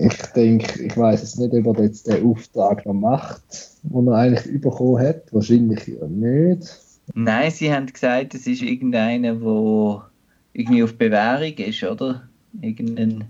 Ich 0.00 0.16
denke, 0.36 0.80
ich 0.82 0.96
weiß 0.96 1.22
jetzt 1.22 1.38
nicht, 1.40 1.66
ob 1.66 1.76
er 1.76 1.84
jetzt 1.84 2.06
den 2.06 2.24
Auftrag 2.24 2.86
noch 2.86 2.94
macht, 2.94 3.42
den 3.82 4.06
er 4.06 4.14
eigentlich 4.14 4.60
bekommen 4.60 5.04
hat. 5.04 5.32
Wahrscheinlich 5.32 5.88
ja 5.88 6.06
nicht. 6.06 6.78
Nein, 7.14 7.50
sie 7.50 7.72
haben 7.72 7.86
gesagt, 7.86 8.34
es 8.34 8.46
ist 8.46 8.62
irgendeiner, 8.62 9.34
der 9.34 10.02
irgendwie 10.52 10.84
auf 10.84 10.96
Bewährung 10.96 11.52
ist, 11.54 11.82
oder? 11.82 12.28
Irgendein, 12.60 13.24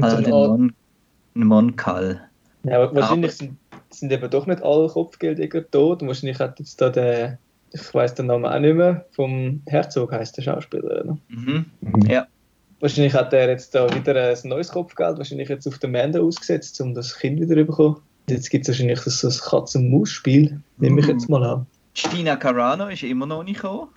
also 0.00 0.22
so 0.22 0.30
Mon, 0.56 0.72
Monkal. 1.34 2.20
ja, 2.62 2.80
aber 2.80 2.94
wahrscheinlich 2.94 3.32
Aber- 3.32 3.36
sind, 3.36 3.56
sind 3.90 4.12
eben 4.12 4.30
doch 4.30 4.46
nicht 4.46 4.62
alle 4.62 4.88
Kopfgeldjäger 4.88 5.68
tot. 5.68 6.02
Und 6.02 6.08
wahrscheinlich 6.08 6.38
hat 6.38 6.60
jetzt 6.60 6.80
da 6.80 6.90
der, 6.90 7.38
ich 7.72 7.92
weiß 7.92 8.14
den 8.14 8.26
Namen 8.26 8.44
auch 8.46 8.58
nicht 8.60 8.76
mehr, 8.76 9.04
vom 9.10 9.62
Herzog 9.66 10.12
heißt 10.12 10.36
der 10.36 10.42
Schauspieler, 10.42 11.02
oder? 11.04 11.18
Mhm. 11.28 11.64
Mhm. 11.80 12.10
Wahrscheinlich 12.80 13.14
hat 13.14 13.32
er 13.32 13.48
jetzt 13.48 13.74
da 13.74 13.92
wieder 13.92 14.14
ein 14.14 14.48
neues 14.48 14.68
Kopfgeld, 14.68 15.18
wahrscheinlich 15.18 15.48
jetzt 15.48 15.66
auf 15.66 15.78
den 15.78 15.90
Mando 15.90 16.24
ausgesetzt, 16.24 16.80
um 16.80 16.94
das 16.94 17.18
Kind 17.18 17.40
wieder 17.40 17.56
zu 17.56 17.64
bekommen. 17.64 17.96
Jetzt 18.28 18.50
gibt 18.50 18.64
es 18.64 18.68
wahrscheinlich 18.68 19.00
so 19.00 19.28
ein 19.28 19.34
Katz-und-Maus-Spiel, 19.34 20.60
nehme 20.76 21.00
ich 21.00 21.06
jetzt 21.06 21.28
mal 21.28 21.42
an. 21.42 21.66
Gina 21.94 22.36
Carano 22.36 22.88
ist 22.88 23.02
immer 23.02 23.26
noch 23.26 23.42
nicht 23.42 23.62
gekommen. 23.62 23.88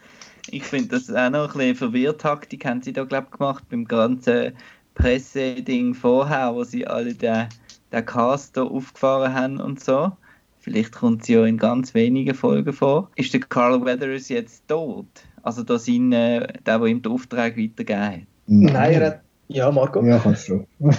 Ich 0.50 0.64
finde, 0.64 0.90
das 0.90 1.14
auch 1.14 1.30
noch 1.30 1.54
ein 1.54 1.58
bisschen 1.58 1.76
Verwirrtaktik 1.76 2.66
haben 2.66 2.82
sie 2.82 2.94
da, 2.94 3.04
glaube 3.04 3.28
ich, 3.32 3.38
gemacht 3.38 3.64
beim 3.70 3.86
ganzen 3.86 4.54
Presseding 4.96 5.94
vorher, 5.94 6.56
wo 6.56 6.64
sie 6.64 6.88
alle 6.88 7.14
den, 7.14 7.48
den 7.92 8.06
Cast 8.06 8.58
da 8.58 8.64
aufgefahren 8.64 9.34
haben 9.34 9.60
und 9.60 9.84
so. 9.84 10.12
Vielleicht 10.60 10.94
kommt 10.94 11.26
sie 11.26 11.34
ja 11.34 11.46
in 11.46 11.58
ganz 11.58 11.94
wenigen 11.94 12.34
Folgen 12.34 12.74
vor. 12.74 13.10
Ist 13.16 13.34
der 13.34 13.42
Carl 13.42 13.84
Weathers 13.84 14.30
jetzt 14.30 14.68
tot? 14.68 15.08
Also 15.44 15.64
da 15.64 15.78
sein, 15.78 16.12
äh, 16.12 16.60
der, 16.66 16.80
der 16.80 16.88
ihm 16.88 17.02
den 17.02 17.12
Auftrag 17.12 17.58
weitergegeben 17.58 18.02
hat. 18.02 18.22
Nein, 18.52 18.94
er 18.94 19.06
hat. 19.08 19.22
Ja, 19.48 19.72
Marco. 19.72 20.04
Ja, 20.06 20.20
kannst 20.20 20.48
du. 20.50 20.66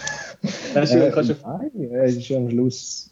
Kannst 0.74 0.92
du, 0.92 1.06
Äh, 1.06 1.10
kannst 1.12 1.30
du, 1.30 1.34
nein, 1.44 1.90
er 1.92 2.04
ist 2.04 2.28
ja 2.28 2.36
am 2.36 2.50
Schluss 2.50 3.10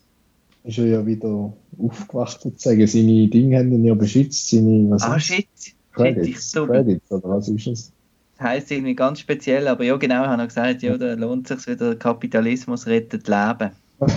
ist 0.64 0.78
er 0.78 0.86
ja 0.86 1.06
wieder 1.06 1.52
aufgewacht 1.78 2.40
sozusagen. 2.40 2.86
Seine 2.86 3.28
Dinge 3.28 3.58
haben 3.58 3.72
ihn 3.72 3.84
ja 3.84 3.94
beschützt, 3.94 4.50
seine 4.50 4.90
was 4.90 5.02
Ah, 5.02 5.16
ist 5.16 5.24
shit. 5.24 5.36
shit 5.36 5.46
ich 5.68 5.74
Credits, 5.92 6.50
so, 6.52 6.66
Credits, 6.66 7.10
oder 7.10 7.28
was 7.28 7.48
ist 7.48 7.66
es? 7.66 7.92
Das 8.36 8.46
heisst 8.48 8.70
irgendwie 8.70 8.94
ganz 8.94 9.20
speziell, 9.20 9.68
aber 9.68 9.84
ja, 9.84 9.96
genau, 9.96 10.26
haben 10.26 10.40
wir 10.40 10.46
gesagt, 10.46 10.82
ja, 10.82 10.96
da 10.98 11.14
lohnt 11.14 11.50
es 11.50 11.62
sich 11.62 11.74
wieder, 11.74 11.94
Kapitalismus 11.96 12.86
rettet 12.86 13.28
Leben. 13.28 13.70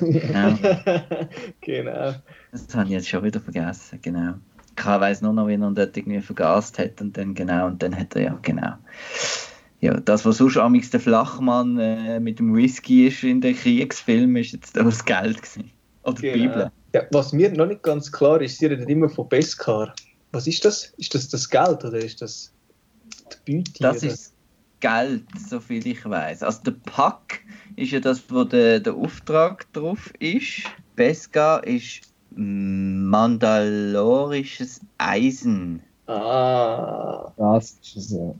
Genau. 0.00 0.58
genau. 1.62 2.14
Das 2.52 2.74
habe 2.74 2.84
ich 2.84 2.90
jetzt 2.90 3.08
schon 3.08 3.24
wieder 3.24 3.40
vergessen, 3.40 3.98
genau. 4.02 4.34
Ich 4.78 4.84
weiß 4.86 5.22
nur 5.22 5.32
noch, 5.32 5.46
wie 5.48 5.54
er 5.54 5.58
ihn 5.66 5.74
dort 5.74 5.96
irgendwie 5.96 6.20
vergast 6.20 6.78
hat 6.78 7.00
und 7.00 7.16
dann 7.16 7.34
genau, 7.34 7.66
und 7.66 7.82
dann 7.82 7.96
hat 7.98 8.14
er 8.16 8.22
ja, 8.22 8.38
genau. 8.42 8.74
Ja, 9.80 9.98
das, 9.98 10.24
was 10.26 10.36
sonst 10.36 10.58
amigs 10.58 10.90
der 10.90 11.00
Flachmann 11.00 11.78
äh, 11.78 12.20
mit 12.20 12.38
dem 12.38 12.54
Whisky 12.54 13.06
ist 13.08 13.24
in 13.24 13.40
den 13.40 13.56
Kriegsfilmen, 13.56 14.36
ist 14.36 14.52
jetzt 14.52 14.78
auch 14.78 14.84
das 14.84 15.02
Geld 15.04 15.38
gewesen. 15.42 15.70
Oder 16.02 16.20
Genau. 16.20 16.34
Bibel. 16.34 16.70
Ja, 16.92 17.02
was 17.12 17.32
mir 17.32 17.50
noch 17.52 17.66
nicht 17.66 17.82
ganz 17.82 18.10
klar 18.12 18.40
ist, 18.42 18.58
sie 18.58 18.66
reden 18.66 18.88
immer 18.88 19.08
von 19.08 19.26
Beskar. 19.28 19.94
Was 20.32 20.46
ist 20.46 20.64
das? 20.64 20.92
Ist 20.98 21.14
das 21.14 21.28
das 21.28 21.48
Geld 21.48 21.84
oder 21.84 21.98
ist 21.98 22.20
das 22.20 22.52
die 23.46 23.56
Beute? 23.56 23.72
Das 23.80 24.02
oder? 24.02 24.12
ist 24.12 24.34
Geld, 24.80 25.22
soviel 25.48 25.86
ich 25.86 26.04
weiß. 26.04 26.42
Also 26.42 26.62
der 26.62 26.72
Pack 26.84 27.40
ist 27.76 27.92
ja 27.92 28.00
das, 28.00 28.22
wo 28.28 28.44
der, 28.44 28.80
der 28.80 28.94
Auftrag 28.94 29.72
drauf 29.72 30.12
ist. 30.18 30.62
Beskar 30.96 31.64
ist 31.66 32.00
mandalorisches 32.34 34.80
Eisen. 34.98 35.80
Ah, 36.06 37.32
Das 37.36 37.78
ist 37.82 37.96
es, 37.96 38.10
ja. 38.10 38.34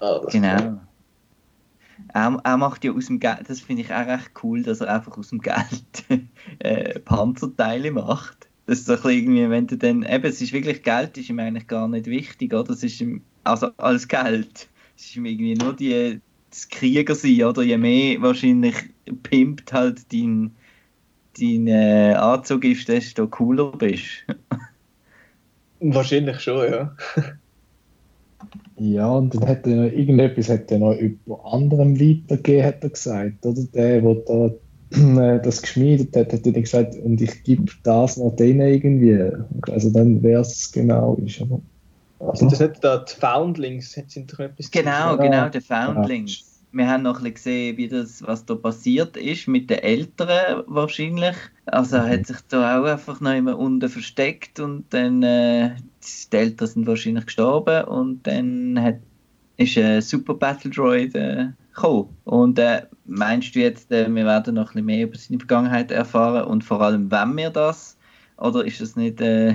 Ah 0.00 0.20
Genau. 0.30 0.80
Er, 2.14 2.40
er 2.42 2.56
macht 2.56 2.84
ja 2.84 2.92
aus 2.92 3.06
dem 3.06 3.18
Geld, 3.18 3.48
das 3.48 3.60
finde 3.60 3.82
ich 3.82 3.92
auch 3.92 4.06
recht 4.06 4.30
cool, 4.42 4.62
dass 4.62 4.80
er 4.80 4.94
einfach 4.94 5.18
aus 5.18 5.30
dem 5.30 5.40
Geld 5.40 6.04
äh, 6.60 6.98
Panzerteile 7.00 7.90
macht. 7.90 8.48
Das 8.66 8.80
ist 8.80 8.88
doch 8.88 9.04
irgendwie, 9.04 9.48
wenn 9.50 9.66
du 9.66 9.76
dann, 9.76 10.02
eben, 10.02 10.24
es 10.24 10.40
ist 10.40 10.52
wirklich 10.52 10.82
Geld, 10.82 11.16
ist 11.16 11.28
ihm 11.28 11.38
eigentlich 11.38 11.66
gar 11.66 11.88
nicht 11.88 12.06
wichtig, 12.06 12.52
oder? 12.52 12.64
Das 12.64 12.82
ist 12.82 13.00
ihm, 13.00 13.22
also 13.44 13.70
als 13.78 14.06
Geld, 14.08 14.68
es 14.96 15.06
ist 15.06 15.16
ihm 15.16 15.24
irgendwie 15.24 15.54
nur 15.54 15.74
die, 15.74 16.20
das 16.50 16.68
Krieger 16.68 17.14
sein, 17.14 17.42
oder? 17.44 17.62
Je 17.62 17.78
mehr 17.78 18.20
wahrscheinlich 18.20 18.74
pimpt 19.22 19.72
halt 19.72 20.12
dein, 20.12 20.52
dein 21.38 21.66
äh, 21.66 22.14
Anzug 22.14 22.64
ist, 22.64 22.88
desto 22.88 23.26
cooler 23.26 23.72
bist. 23.72 24.24
Wahrscheinlich 25.80 26.40
schon, 26.40 26.70
ja. 26.70 26.96
Ja, 28.76 29.10
und 29.10 29.34
dann 29.34 29.48
hat 29.48 29.66
er 29.66 29.76
noch 29.76 29.92
irgendetwas 29.92 30.48
hat 30.48 30.70
er 30.70 30.78
noch 30.78 30.94
über 30.94 31.52
anderem 31.52 31.98
weitergegeben, 31.98 32.64
hat 32.64 32.82
er 32.82 32.90
gesagt, 32.90 33.44
oder? 33.44 33.62
Der, 33.74 34.00
der 34.00 34.14
da 34.14 34.50
äh, 35.36 35.42
das 35.42 35.62
geschmiedet 35.62 36.16
hat, 36.16 36.32
hat 36.32 36.46
er 36.46 36.52
dann 36.52 36.62
gesagt, 36.62 36.94
und 36.96 37.20
ich 37.20 37.42
gebe 37.42 37.64
das 37.82 38.16
noch 38.16 38.34
denen 38.36 38.60
irgendwie. 38.60 39.32
Also 39.70 39.90
dann 39.90 40.22
wäre 40.22 40.42
es 40.42 40.70
genau 40.72 41.16
ist. 41.16 41.42
Aber, 41.42 42.36
Sind 42.36 42.52
das 42.52 42.60
nicht 42.60 42.82
da 42.82 42.98
die 42.98 43.14
Foundlings? 43.14 43.92
Sind 43.92 44.32
doch 44.32 44.38
etwas 44.38 44.70
Genau, 44.70 45.16
genau, 45.16 45.48
der 45.48 45.62
Foundlings. 45.62 46.57
Wir 46.70 46.88
haben 46.88 47.02
noch 47.02 47.18
ein 47.18 47.32
bisschen 47.32 47.34
gesehen, 47.34 47.76
wie 47.78 47.88
das, 47.88 48.22
was 48.26 48.44
da 48.44 48.54
passiert 48.54 49.16
ist 49.16 49.48
mit 49.48 49.70
den 49.70 49.78
Älteren 49.78 50.64
wahrscheinlich. 50.66 51.36
Also 51.64 51.96
er 51.96 52.08
hat 52.10 52.26
sich 52.26 52.36
da 52.48 52.78
auch 52.78 52.84
einfach 52.84 53.20
noch 53.20 53.34
immer 53.34 53.58
unten 53.58 53.88
versteckt 53.88 54.60
und 54.60 54.84
dann 54.90 55.22
äh, 55.22 55.76
die 56.30 56.36
Eltern 56.36 56.68
sind 56.68 56.86
wahrscheinlich 56.86 57.26
gestorben 57.26 57.84
und 57.84 58.26
dann 58.26 58.80
hat, 58.82 58.96
ist 59.56 59.78
ein 59.78 60.02
Super 60.02 60.34
Battle 60.34 60.70
Droid 60.70 61.14
äh, 61.14 61.48
gekommen. 61.74 62.16
Und 62.24 62.58
äh, 62.58 62.82
meinst 63.06 63.54
du 63.54 63.60
jetzt, 63.60 63.90
äh, 63.90 64.12
wir 64.12 64.24
werden 64.26 64.54
noch 64.54 64.70
ein 64.70 64.72
bisschen 64.72 64.86
mehr 64.86 65.04
über 65.04 65.16
seine 65.16 65.38
Vergangenheit 65.38 65.90
erfahren 65.90 66.44
und 66.44 66.64
vor 66.64 66.80
allem, 66.82 67.10
wenn 67.10 67.36
wir 67.36 67.50
das? 67.50 67.96
Oder 68.36 68.64
ist 68.64 68.80
das 68.80 68.94
nicht 68.94 69.20
äh, 69.20 69.54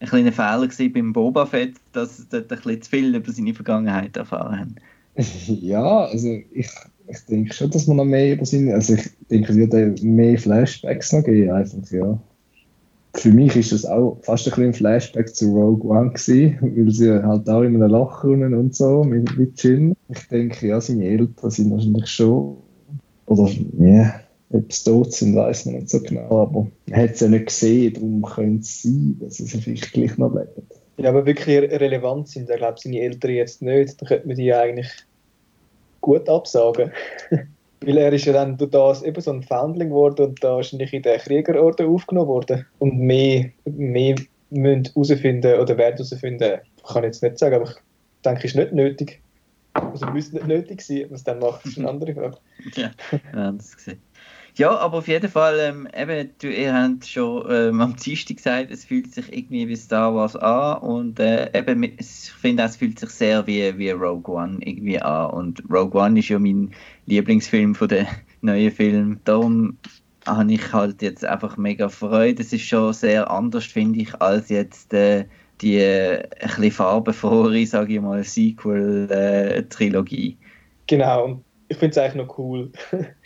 ein 0.00 0.08
kleiner 0.08 0.32
Fehler 0.32 0.66
gewesen 0.68 0.92
beim 0.92 1.12
Boba 1.12 1.46
Fett, 1.46 1.74
dass 1.92 2.18
sie 2.18 2.26
dort 2.30 2.52
ein 2.52 2.58
bisschen 2.58 2.82
zu 2.82 2.90
viel 2.90 3.14
über 3.14 3.32
seine 3.32 3.54
Vergangenheit 3.54 4.16
erfahren 4.16 4.58
haben? 4.58 4.76
ja, 5.46 6.06
also 6.06 6.28
ich, 6.28 6.68
ich 7.08 7.18
denke 7.28 7.52
schon, 7.52 7.70
dass 7.70 7.86
man 7.86 7.98
noch 7.98 8.04
mehr 8.04 8.34
über 8.34 8.44
seine, 8.44 8.74
also 8.74 8.94
ich 8.94 9.10
denke, 9.30 9.52
es 9.52 9.58
wird 9.58 10.02
mehr 10.02 10.38
Flashbacks 10.38 11.12
noch 11.12 11.24
geben, 11.24 11.50
einfach, 11.50 11.90
ja. 11.90 12.18
Für 13.16 13.30
mich 13.30 13.54
ist 13.54 13.70
das 13.70 13.86
auch 13.86 14.18
fast 14.22 14.46
ein 14.48 14.50
bisschen 14.50 14.72
Flashback 14.72 15.34
zu 15.36 15.52
Rogue 15.52 15.88
One 15.88 16.10
gewesen, 16.10 16.58
weil 16.60 16.90
sie 16.90 17.22
halt 17.22 17.48
auch 17.48 17.62
in 17.62 17.76
einem 17.80 17.90
Loch 17.90 18.24
runnen 18.24 18.54
und 18.54 18.74
so 18.74 19.04
mit, 19.04 19.38
mit 19.38 19.62
Jin. 19.62 19.94
Ich 20.08 20.26
denke, 20.26 20.66
ja, 20.66 20.80
seine 20.80 21.04
Eltern 21.04 21.50
sind 21.50 21.70
wahrscheinlich 21.70 22.08
schon, 22.08 22.56
oder, 23.26 23.48
ja, 23.78 24.20
ob 24.50 24.72
sie 24.72 24.84
tot 24.84 25.12
sind, 25.12 25.36
weiß 25.36 25.66
man 25.66 25.76
nicht 25.76 25.90
so 25.90 26.00
genau, 26.00 26.42
aber 26.42 26.66
man 26.86 27.00
hat 27.00 27.10
es 27.10 27.20
ja 27.20 27.28
nicht 27.28 27.46
gesehen, 27.46 27.94
darum 27.94 28.22
könnte 28.22 28.62
es 28.62 28.82
sein, 28.82 29.16
dass 29.20 29.36
sie 29.36 29.46
vielleicht 29.46 29.92
gleich 29.92 30.18
noch 30.18 30.34
leben. 30.34 30.66
Ja, 30.96 31.10
aber 31.10 31.26
wirklich 31.26 31.58
re- 31.58 31.80
relevant 31.80 32.28
sind, 32.28 32.48
ich 32.48 32.56
glaube, 32.56 32.78
seine 32.78 33.00
Eltern 33.00 33.32
jetzt 33.32 33.62
nicht. 33.62 34.00
Dann 34.00 34.08
könnte 34.08 34.26
man 34.28 34.36
die 34.36 34.52
eigentlich 34.54 34.88
gut 36.00 36.28
absagen. 36.28 36.92
Weil 37.80 37.98
er 37.98 38.12
ist 38.12 38.24
ja 38.24 38.32
dann 38.32 38.56
durch 38.56 38.70
das 38.70 39.02
eben 39.02 39.20
so 39.20 39.30
ein 39.32 39.42
Foundling 39.42 39.88
geworden 39.90 40.26
und 40.26 40.42
da 40.42 40.54
wahrscheinlich 40.56 40.92
in 40.94 41.02
den 41.02 41.18
Kriegerorden 41.18 41.86
aufgenommen 41.86 42.28
worden. 42.28 42.66
Und 42.78 42.98
mehr, 42.98 43.50
mehr 43.64 44.14
müssen 44.50 44.84
herausfinden 44.84 45.60
oder 45.60 45.76
werden 45.76 45.96
herausfinden, 45.96 46.60
kann 46.86 47.02
ich 47.02 47.08
jetzt 47.08 47.22
nicht 47.22 47.38
sagen, 47.38 47.56
aber 47.56 47.68
ich 47.68 47.76
denke, 48.24 48.46
ist 48.46 48.56
nicht 48.56 48.72
nötig. 48.72 49.20
Also 49.74 50.06
müsste 50.06 50.36
nicht 50.36 50.46
nötig 50.46 50.80
sein, 50.80 51.08
es 51.12 51.24
dann 51.24 51.40
macht, 51.40 51.66
ist 51.66 51.78
eine 51.78 51.88
andere 51.90 52.14
Frage. 52.14 52.38
Ja, 52.76 52.90
wir 53.10 53.42
haben 53.42 53.58
das 53.58 53.76
gesehen. 53.76 54.00
Ja, 54.56 54.78
aber 54.78 54.98
auf 54.98 55.08
jeden 55.08 55.28
Fall, 55.28 55.58
ähm, 55.58 55.88
eben, 55.96 56.30
du, 56.40 56.48
ihr 56.48 56.72
habt 56.72 57.04
schon 57.06 57.44
ähm, 57.50 57.80
am 57.80 57.96
Dienstag 57.96 58.36
gesagt, 58.36 58.70
es 58.70 58.84
fühlt 58.84 59.12
sich 59.12 59.36
irgendwie 59.36 59.66
wie 59.66 59.74
Star 59.74 60.14
Wars 60.14 60.36
an 60.36 60.78
und 60.78 61.18
äh, 61.18 61.50
eben, 61.58 61.82
ich 61.82 62.30
finde, 62.40 62.62
es 62.62 62.76
fühlt 62.76 63.00
sich 63.00 63.10
sehr 63.10 63.44
wie, 63.48 63.76
wie 63.76 63.90
Rogue 63.90 64.32
One 64.32 64.58
irgendwie 64.60 65.00
an 65.00 65.30
und 65.30 65.60
Rogue 65.68 66.00
One 66.00 66.20
ist 66.20 66.28
ja 66.28 66.38
mein 66.38 66.70
Lieblingsfilm 67.06 67.74
von 67.74 67.88
den 67.88 68.06
neuen 68.42 68.70
Filmen, 68.70 69.18
darum 69.24 69.76
habe 70.24 70.52
ich 70.52 70.72
halt 70.72 71.02
jetzt 71.02 71.24
einfach 71.24 71.56
mega 71.56 71.88
Freude. 71.88 72.42
Es 72.42 72.52
ist 72.52 72.62
schon 72.62 72.92
sehr 72.92 73.28
anders, 73.30 73.64
finde 73.64 73.98
ich, 74.00 74.14
als 74.20 74.50
jetzt 74.50 74.92
äh, 74.94 75.24
die 75.60 75.78
äh, 75.78 76.22
ein 76.40 76.46
bisschen 76.46 76.70
farbenfrohe, 76.70 77.66
sage 77.66 77.94
ich 77.94 78.00
mal, 78.00 78.22
Sequel-Trilogie. 78.22 80.38
Genau, 80.86 81.24
und 81.24 81.44
ich 81.68 81.76
finde 81.76 81.90
es 81.90 81.98
eigentlich 81.98 82.24
noch 82.26 82.38
cool. 82.38 82.70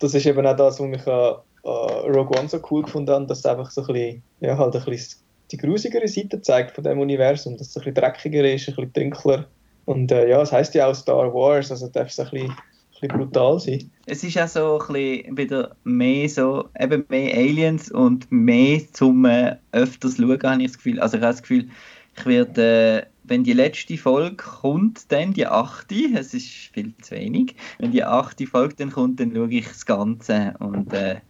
das 0.00 0.14
ist 0.14 0.26
eben 0.26 0.44
auch 0.44 0.56
das, 0.56 0.80
was 0.80 0.86
mich 0.86 1.06
an, 1.06 1.36
an 1.64 2.12
Rogue 2.12 2.36
One 2.38 2.48
so 2.48 2.60
cool 2.70 2.82
gefunden 2.82 3.10
habe, 3.10 3.26
dass 3.26 3.38
es 3.38 3.46
einfach 3.46 3.70
so 3.70 3.82
ein 3.82 3.86
bisschen, 3.86 4.22
ja, 4.40 4.58
halt 4.58 4.74
ein 4.74 4.84
bisschen 4.84 5.20
die 5.52 5.56
grusigere 5.56 6.08
Seite 6.08 6.40
zeigt 6.40 6.72
von 6.72 6.84
dem 6.84 7.00
Universum, 7.00 7.56
dass 7.56 7.68
es 7.68 7.76
ein 7.76 7.84
bisschen 7.84 7.94
dreckiger 7.94 8.44
ist, 8.52 8.68
ein 8.68 8.74
bisschen 8.74 8.92
dunkler. 8.92 9.46
Und 9.84 10.12
äh, 10.12 10.28
ja, 10.28 10.40
es 10.42 10.52
heisst 10.52 10.74
ja 10.74 10.86
auch 10.86 10.94
Star 10.94 11.32
Wars, 11.34 11.70
also 11.70 11.88
darf 11.88 12.08
es 12.08 12.20
ein 12.20 12.30
bisschen, 12.30 12.50
ein 12.50 12.56
bisschen 13.00 13.18
brutal 13.18 13.58
sein. 13.58 13.90
Es 14.06 14.22
ist 14.22 14.38
auch 14.38 14.48
so 14.48 14.78
ein 14.80 14.92
bisschen 14.92 15.36
wieder 15.36 15.76
mehr 15.84 16.28
so, 16.28 16.68
eben 16.78 17.04
mehr 17.08 17.34
Aliens 17.34 17.90
und 17.90 18.30
mehr 18.30 18.80
zum 18.92 19.24
äh, 19.24 19.56
öfters 19.72 20.16
schauen, 20.16 20.42
habe 20.42 20.62
ich 20.62 20.68
das 20.68 20.76
Gefühl. 20.76 21.00
Also 21.00 21.16
ich 21.16 21.22
habe 21.22 21.32
das 21.32 21.42
Gefühl, 21.42 21.68
ich 22.20 22.26
werde, 22.26 23.02
äh, 23.02 23.06
wenn 23.24 23.44
die 23.44 23.52
letzte 23.52 23.96
Folge 23.96 24.36
kommt, 24.36 25.10
dann 25.10 25.32
die 25.32 25.46
achte, 25.46 25.94
es 26.14 26.34
ist 26.34 26.48
viel 26.48 26.94
zu 27.00 27.14
wenig, 27.14 27.54
wenn 27.78 27.92
die 27.92 28.04
achte 28.04 28.46
Folge 28.46 28.74
dann 28.76 28.90
kommt, 28.90 29.20
dann 29.20 29.32
schaue 29.34 29.50
ich 29.50 29.66
das 29.66 29.86
Ganze. 29.86 30.54
Und 30.58 30.92
äh, 30.92 31.20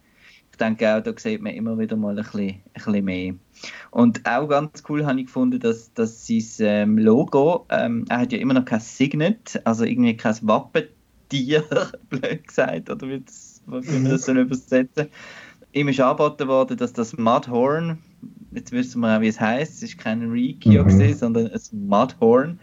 ich 0.51 0.57
denke 0.57 0.93
auch, 0.93 1.01
da 1.01 1.13
sieht 1.15 1.41
man 1.41 1.53
immer 1.53 1.77
wieder 1.79 1.95
mal 1.95 2.17
ein 2.17 2.23
bisschen, 2.23 2.49
ein 2.49 2.61
bisschen 2.73 3.05
mehr. 3.05 3.33
Und 3.91 4.25
auch 4.27 4.47
ganz 4.47 4.83
cool 4.89 5.05
habe 5.05 5.19
ich 5.19 5.27
gefunden, 5.27 5.59
dass, 5.59 5.93
dass 5.93 6.27
sein 6.27 6.43
ähm, 6.59 6.97
Logo, 6.97 7.65
ähm, 7.69 8.05
er 8.09 8.19
hat 8.19 8.33
ja 8.33 8.39
immer 8.39 8.53
noch 8.53 8.65
kein 8.65 8.79
Signet, 8.79 9.61
also 9.63 9.85
irgendwie 9.85 10.17
kein 10.17 10.35
Wappentier, 10.41 11.63
blöd 12.09 12.47
gesagt, 12.47 12.89
oder 12.89 13.07
wie, 13.07 13.21
das, 13.21 13.61
wie 13.65 13.99
man 13.99 14.11
das 14.11 14.25
soll 14.25 14.39
übersetzen 14.39 15.07
Ihm 15.73 15.87
ist 15.87 16.01
angeboten 16.01 16.49
worden, 16.49 16.75
dass 16.75 16.91
das 16.91 17.17
Mudhorn, 17.17 17.99
jetzt 18.51 18.71
wissen 18.71 19.01
wir 19.01 19.17
auch, 19.17 19.21
wie 19.21 19.27
es 19.27 19.39
heißt, 19.39 19.73
es 19.75 19.83
ist 19.83 19.97
kein 19.97 20.29
Rikio, 20.29 20.83
Mhm. 20.83 20.87
gewesen, 20.87 21.17
sondern 21.17 21.47
ein 21.47 21.87
Mudhorn, 21.87 22.59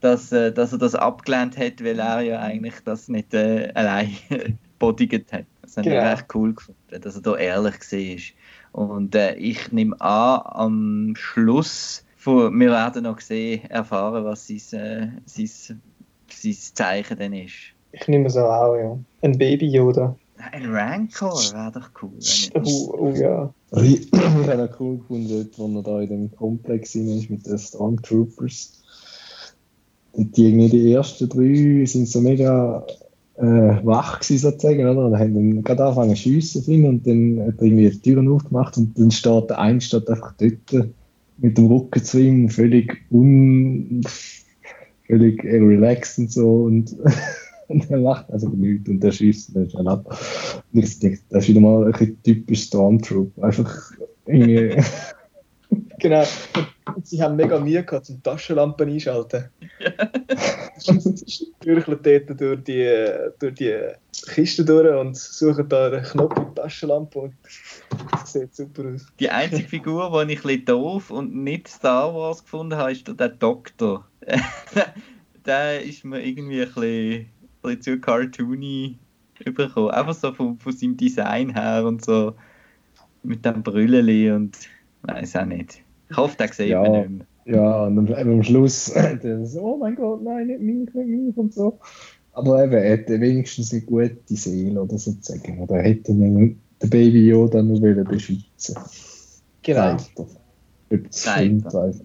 dass, 0.00 0.30
äh, 0.32 0.52
dass 0.52 0.72
er 0.72 0.78
das 0.78 0.94
abgelehnt 0.94 1.56
hat, 1.58 1.82
weil 1.82 1.98
er 1.98 2.20
ja 2.20 2.40
eigentlich 2.40 2.74
das 2.84 3.08
nicht 3.08 3.34
äh, 3.34 3.70
allein 3.74 4.10
bodigt 4.78 5.32
hat. 5.32 5.44
Das 5.62 5.76
habe 5.76 5.88
ich 5.88 5.94
Genau. 5.94 6.12
echt 6.12 6.34
cool 6.34 6.54
gefunden, 6.54 7.00
dass 7.00 7.16
er 7.16 7.22
da 7.22 7.36
ehrlich 7.36 8.34
war. 8.72 8.84
Und 8.84 9.14
äh, 9.14 9.34
ich 9.36 9.72
nehme 9.72 9.98
an, 10.00 10.40
am 10.44 11.14
Schluss, 11.16 12.04
von, 12.16 12.58
wir 12.58 12.70
werden 12.70 13.04
noch 13.04 13.20
sehen, 13.20 13.64
erfahren, 13.70 14.24
was 14.24 14.46
sein, 14.46 14.80
äh, 14.80 15.08
sein, 15.24 15.80
sein 16.30 16.52
Zeichen 16.74 17.18
dann 17.18 17.32
ist. 17.32 17.54
Ich 17.92 18.06
nehme 18.08 18.26
es 18.26 18.36
auch, 18.36 18.76
ja. 18.76 18.98
Ein 19.22 19.38
Baby 19.38 19.68
Yoda. 19.68 20.14
Ein 20.52 20.66
Rancor 20.70 21.32
wäre 21.32 21.72
doch 21.72 21.90
cool. 22.02 22.18
Wenn 22.52 22.62
Oh, 22.64 22.94
oh 22.98 23.10
ja. 23.14 23.54
Ich, 23.72 24.08
habe 24.12 24.64
auch 24.64 24.80
cool 24.80 24.98
gefunden, 24.98 25.50
wo 25.56 25.78
er 25.78 25.82
da 25.82 26.00
in 26.00 26.08
dem 26.08 26.36
Komplex 26.36 26.94
ist 26.94 27.30
mit 27.30 27.46
den 27.46 27.58
Stormtroopers. 27.58 28.82
Und 30.12 30.36
die, 30.36 30.46
irgendwie 30.46 30.68
die 30.68 30.92
ersten 30.92 31.28
drei 31.28 31.84
sind 31.84 32.08
so 32.08 32.20
mega 32.20 32.86
äh, 33.36 33.44
wach 33.84 34.20
gewesen, 34.20 34.50
sozusagen, 34.50 34.86
oder? 34.86 35.06
Und 35.06 35.18
haben 35.18 35.34
dann 35.34 35.62
gerade 35.62 35.84
angefangen 35.84 36.16
zu 36.16 36.22
schiessen 36.22 36.86
und 36.86 37.06
dann 37.06 37.40
hat 37.46 37.58
er 37.58 37.64
irgendwie 37.64 37.90
die 37.90 38.00
Türen 38.00 38.28
aufgemacht 38.28 38.76
und 38.76 38.98
dann 38.98 39.10
steht 39.10 39.50
der 39.50 39.58
eine 39.58 39.80
steht 39.80 40.08
einfach 40.08 40.32
dort 40.38 40.88
mit 41.38 41.58
dem 41.58 41.66
Rücken 41.66 42.02
zu 42.02 42.18
ihm, 42.18 42.48
völlig 42.48 43.04
un... 43.10 44.02
völlig 45.06 45.44
relaxed 45.44 46.18
und 46.18 46.32
so 46.32 46.62
und, 46.64 46.96
und 47.68 47.90
er 47.90 47.98
macht 47.98 48.30
also 48.30 48.48
nichts 48.48 48.88
und 48.88 49.00
der 49.00 49.12
schießt 49.12 49.54
dann 49.56 49.70
schnell 49.70 49.88
ab. 49.88 50.06
Und 50.72 50.84
ich 50.84 50.98
denke, 50.98 51.20
das 51.30 51.44
ist 51.44 51.50
wieder 51.50 51.60
mal 51.60 51.92
ein 51.92 52.22
typisch 52.22 52.64
Stormtrooper. 52.64 53.42
Einfach 53.42 53.92
irgendwie. 54.26 54.82
Genau. 55.98 56.24
Und 56.94 57.06
sie 57.06 57.20
haben 57.22 57.36
mega 57.36 57.58
Mühe 57.58 57.82
gehabt, 57.82 58.06
zum 58.06 58.22
Taschenlampen 58.22 58.88
einschalten. 58.88 59.48
Türchen 61.60 61.98
dort 62.02 62.40
durch 62.40 62.64
die, 62.64 63.08
durch 63.38 63.54
die 63.54 63.76
Kiste 64.28 64.64
durch 64.64 64.94
und 64.94 65.16
suchen 65.16 65.68
da 65.68 65.86
einen 65.86 66.04
Knopf 66.04 66.36
in 66.36 66.44
die 66.48 66.54
Taschenlampe 66.54 67.18
und 67.18 67.34
das 68.12 68.32
sieht 68.32 68.54
super 68.54 68.84
aus. 68.94 69.06
Die 69.18 69.30
einzige 69.30 69.68
Figur, 69.68 70.10
die 70.24 70.34
ich 70.34 70.38
ein 70.40 70.42
bisschen 70.42 70.64
doof 70.66 71.10
und 71.10 71.34
nicht 71.34 71.68
Star 71.68 72.14
Wars 72.14 72.44
gefunden 72.44 72.76
habe, 72.76 72.92
ist 72.92 73.08
der 73.08 73.28
Doktor. 73.28 74.06
der 75.46 75.82
ist 75.82 76.04
mir 76.04 76.24
irgendwie 76.24 76.62
ein 76.62 76.68
bisschen, 76.68 77.26
bisschen 77.66 77.96
zu 77.96 78.00
cartoony 78.00 78.98
überkommen. 79.44 79.90
Einfach 79.90 80.14
so 80.14 80.32
von, 80.32 80.58
von 80.58 80.72
seinem 80.72 80.96
Design 80.96 81.54
her 81.54 81.84
und 81.86 82.04
so 82.04 82.34
mit 83.22 83.44
dem 83.44 83.62
Brülleli 83.62 84.30
und 84.30 84.56
weiß 85.02 85.36
auch 85.36 85.44
nicht. 85.44 85.82
Ich 86.08 86.16
hoffe, 86.16 86.36
der 86.36 86.48
sieht 86.52 86.68
Ja. 86.68 86.82
man 86.82 86.92
nicht 86.92 87.10
mehr. 87.10 87.26
Ja, 87.46 87.86
und 87.86 87.98
am, 87.98 88.06
eben 88.08 88.32
am 88.32 88.42
Schluss, 88.42 88.92
dann 89.22 89.46
so, 89.46 89.60
oh 89.60 89.76
mein 89.76 89.94
Gott, 89.94 90.22
nein, 90.22 90.48
nicht 90.48 90.60
mich, 90.60 90.94
nicht 90.94 91.08
mich 91.08 91.36
und 91.36 91.54
so. 91.54 91.78
Aber 92.32 92.64
eben, 92.64 92.72
er 92.72 92.90
hätte 92.90 93.20
wenigstens 93.20 93.72
eine 93.72 93.82
gute 93.82 94.18
Seele 94.28 94.82
oder 94.82 94.98
sozusagen. 94.98 95.60
Oder 95.60 95.76
er 95.76 95.84
hätte 95.84 96.12
ihn 96.12 96.58
den 96.80 96.90
Baby 96.90 97.28
Yoda 97.28 97.62
nur 97.62 97.80
wollen 97.80 98.04
beschützen. 98.04 98.76
Genau. 99.62 99.80
Er. 99.80 99.98
Über 100.90 101.08
das 101.08 101.24
Kind 101.24 101.66
einfach 101.66 102.00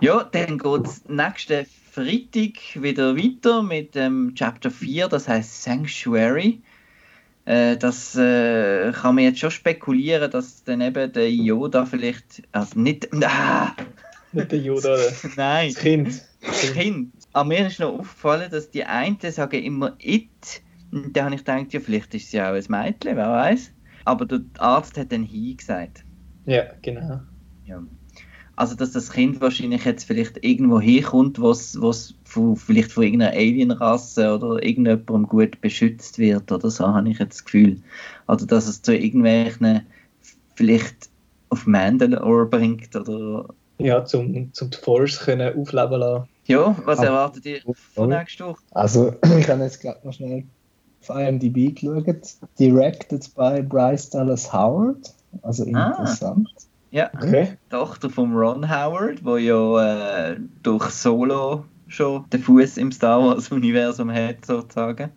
ja. 0.00 0.24
Dann 0.24 0.58
geht 0.58 0.86
es 0.86 1.04
nächsten 1.08 1.66
Freitag 1.92 2.80
wieder 2.80 3.16
weiter 3.16 3.62
mit 3.62 3.94
dem 3.94 4.32
Chapter 4.34 4.70
4, 4.70 5.08
das 5.08 5.26
heißt 5.28 5.64
Sanctuary. 5.64 6.60
Äh, 7.46 7.76
das 7.78 8.14
äh, 8.16 8.92
kann 8.92 9.16
man 9.16 9.24
jetzt 9.24 9.40
schon 9.40 9.50
spekulieren, 9.50 10.30
dass 10.30 10.62
dann 10.62 10.80
eben 10.82 11.12
der 11.12 11.30
Yoda 11.32 11.86
vielleicht. 11.86 12.42
Also 12.52 12.78
nicht. 12.78 13.08
Ah, 13.22 13.74
Nicht 14.32 14.52
der 14.52 14.60
Yoda, 14.60 14.96
das 14.96 15.36
nein, 15.36 15.74
Kind. 15.74 16.22
das 16.46 16.72
Kind. 16.72 17.12
Aber 17.32 17.48
mir 17.48 17.66
ist 17.66 17.80
noch 17.80 17.98
aufgefallen, 17.98 18.50
dass 18.50 18.70
die 18.70 18.84
einen 18.84 19.18
sagen 19.20 19.60
immer 19.62 19.96
it. 19.98 20.62
Und 20.92 21.16
da 21.16 21.24
habe 21.24 21.34
ich 21.34 21.44
gedacht, 21.44 21.72
ja, 21.72 21.80
vielleicht 21.80 22.14
ist 22.14 22.30
sie 22.30 22.40
auch 22.40 22.52
ein 22.52 22.64
Mädchen, 22.68 23.16
wer 23.16 23.30
weiß. 23.30 23.72
Aber 24.04 24.26
der 24.26 24.40
Arzt 24.58 24.96
hat 24.96 25.10
dann 25.10 25.24
he 25.24 25.54
gesagt. 25.56 26.04
Ja, 26.46 26.64
genau. 26.82 27.20
Ja. 27.66 27.82
Also, 28.60 28.74
dass 28.74 28.92
das 28.92 29.10
Kind 29.10 29.40
wahrscheinlich 29.40 29.86
jetzt 29.86 30.04
vielleicht 30.04 30.44
irgendwo 30.44 30.80
herkommt, 30.80 31.40
was, 31.40 31.80
was 31.80 32.12
von, 32.24 32.56
vielleicht 32.56 32.92
von 32.92 33.04
irgendeiner 33.04 33.32
Alienrasse 33.32 34.34
oder 34.34 34.62
irgendjemandem 34.62 35.26
gut 35.26 35.58
beschützt 35.62 36.18
wird 36.18 36.52
oder 36.52 36.70
so, 36.70 36.86
habe 36.86 37.08
ich 37.08 37.18
jetzt 37.18 37.36
das 37.38 37.44
Gefühl. 37.46 37.80
Oder 38.28 38.44
dass 38.44 38.68
es 38.68 38.82
zu 38.82 38.94
irgendwelchen 38.94 39.86
vielleicht 40.56 41.08
auf 41.48 41.66
Mandalore 41.66 42.44
bringt 42.44 42.94
oder... 42.94 43.46
Ja, 43.78 44.04
zum, 44.04 44.52
zum 44.52 44.68
die 44.68 44.76
Force 44.76 45.18
können 45.20 45.58
aufleben 45.58 45.98
lassen. 45.98 46.28
Ja, 46.44 46.76
was 46.84 46.98
Ah. 46.98 47.04
erwartet 47.04 47.46
ihr 47.46 47.60
von 47.94 48.10
nächster 48.10 48.48
Woche? 48.48 48.60
Also, 48.72 49.14
ich 49.38 49.48
habe 49.48 49.62
jetzt 49.62 49.80
gerade 49.80 50.06
noch 50.06 50.12
schnell 50.12 50.44
auf 51.00 51.16
IMDb 51.16 51.74
geschaut. 51.74 52.34
Directed 52.58 53.34
by 53.34 53.62
Bryce 53.62 54.10
Dallas 54.10 54.52
Howard. 54.52 55.14
Also 55.40 55.64
Ah. 55.72 56.04
Ja, 56.90 57.10
Okay. 57.14 57.56
Tochter 57.70 58.10
von 58.10 58.34
Ron 58.34 58.68
Howard, 58.68 59.24
wo 59.24 59.36
ja 59.36 60.30
äh, 60.30 60.36
durch 60.62 60.90
Solo 60.90 61.64
schon 61.86 62.24
den 62.30 62.42
Fuß 62.42 62.78
im 62.78 62.92
Star 62.92 63.20
Wars-Universum 63.20 64.12
hat, 64.12 64.44
sozusagen. 64.44 65.10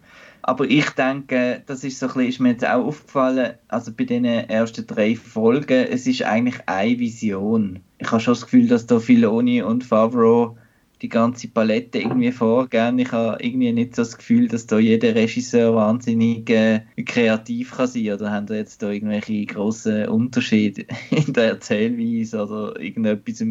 Aber 0.46 0.66
ich 0.66 0.90
denke, 0.92 1.64
das 1.66 1.84
ist 1.86 2.00
so 2.00 2.08
ein 2.08 2.14
bisschen, 2.14 2.30
ist 2.30 2.40
mir 2.42 2.50
jetzt 2.50 2.68
auch 2.68 2.86
aufgefallen, 2.86 3.54
also 3.70 3.92
bei 3.94 4.04
den 4.04 4.26
ersten 4.26 4.86
drei 4.86 5.16
Folgen, 5.16 5.88
es 5.90 6.06
ist 6.06 6.24
eigentlich 6.24 6.60
eine 6.68 7.00
Vision. 7.00 7.80
Ich 7.98 8.12
habe 8.12 8.20
schon 8.20 8.34
das 8.34 8.44
Gefühl, 8.44 8.68
dass 8.68 8.86
da 8.86 9.00
Filoni 9.00 9.62
und 9.62 9.86
Favreau 9.86 10.58
die 11.04 11.10
ganze 11.10 11.50
Palette 11.50 12.00
irgendwie 12.00 12.32
vorgehen. 12.32 12.98
Ich 12.98 13.12
habe 13.12 13.44
irgendwie 13.44 13.74
nicht 13.74 13.96
so 13.96 14.02
das 14.04 14.18
Gefühl, 14.18 14.48
dass 14.48 14.66
da 14.66 14.80
jeder 14.80 15.14
Regisseur 15.14 15.76
wahnsinnig 15.76 16.50
äh, 16.50 16.82
kreativ 17.06 17.76
kann 17.76 17.88
sein 17.88 18.14
oder 18.14 18.32
haben 18.32 18.48
da 18.48 18.56
jetzt 18.56 18.82
da 18.82 18.90
irgendwelche 18.90 19.46
grossen 19.46 20.08
Unterschiede 20.08 20.86
in 21.12 21.34
der 21.34 21.50
Erzählweise 21.50 22.42
oder 22.42 22.80
irgendetwas 22.80 23.44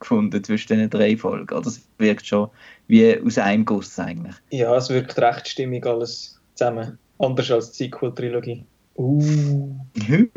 gefunden 0.00 0.44
zwischen 0.44 0.78
den 0.78 0.90
drei 0.90 1.16
Folgen? 1.16 1.56
Oder 1.56 1.68
es 1.68 1.88
wirkt 1.98 2.26
schon 2.26 2.50
wie 2.88 3.18
aus 3.20 3.38
einem 3.38 3.64
Guss 3.64 3.98
eigentlich. 4.00 4.34
Ja, 4.50 4.76
es 4.76 4.90
wirkt 4.90 5.16
recht 5.18 5.48
stimmig 5.48 5.86
alles 5.86 6.40
zusammen. 6.54 6.98
Anders 7.18 7.50
als 7.52 7.72
die 7.72 7.84
Sequel-Trilogie. 7.84 8.64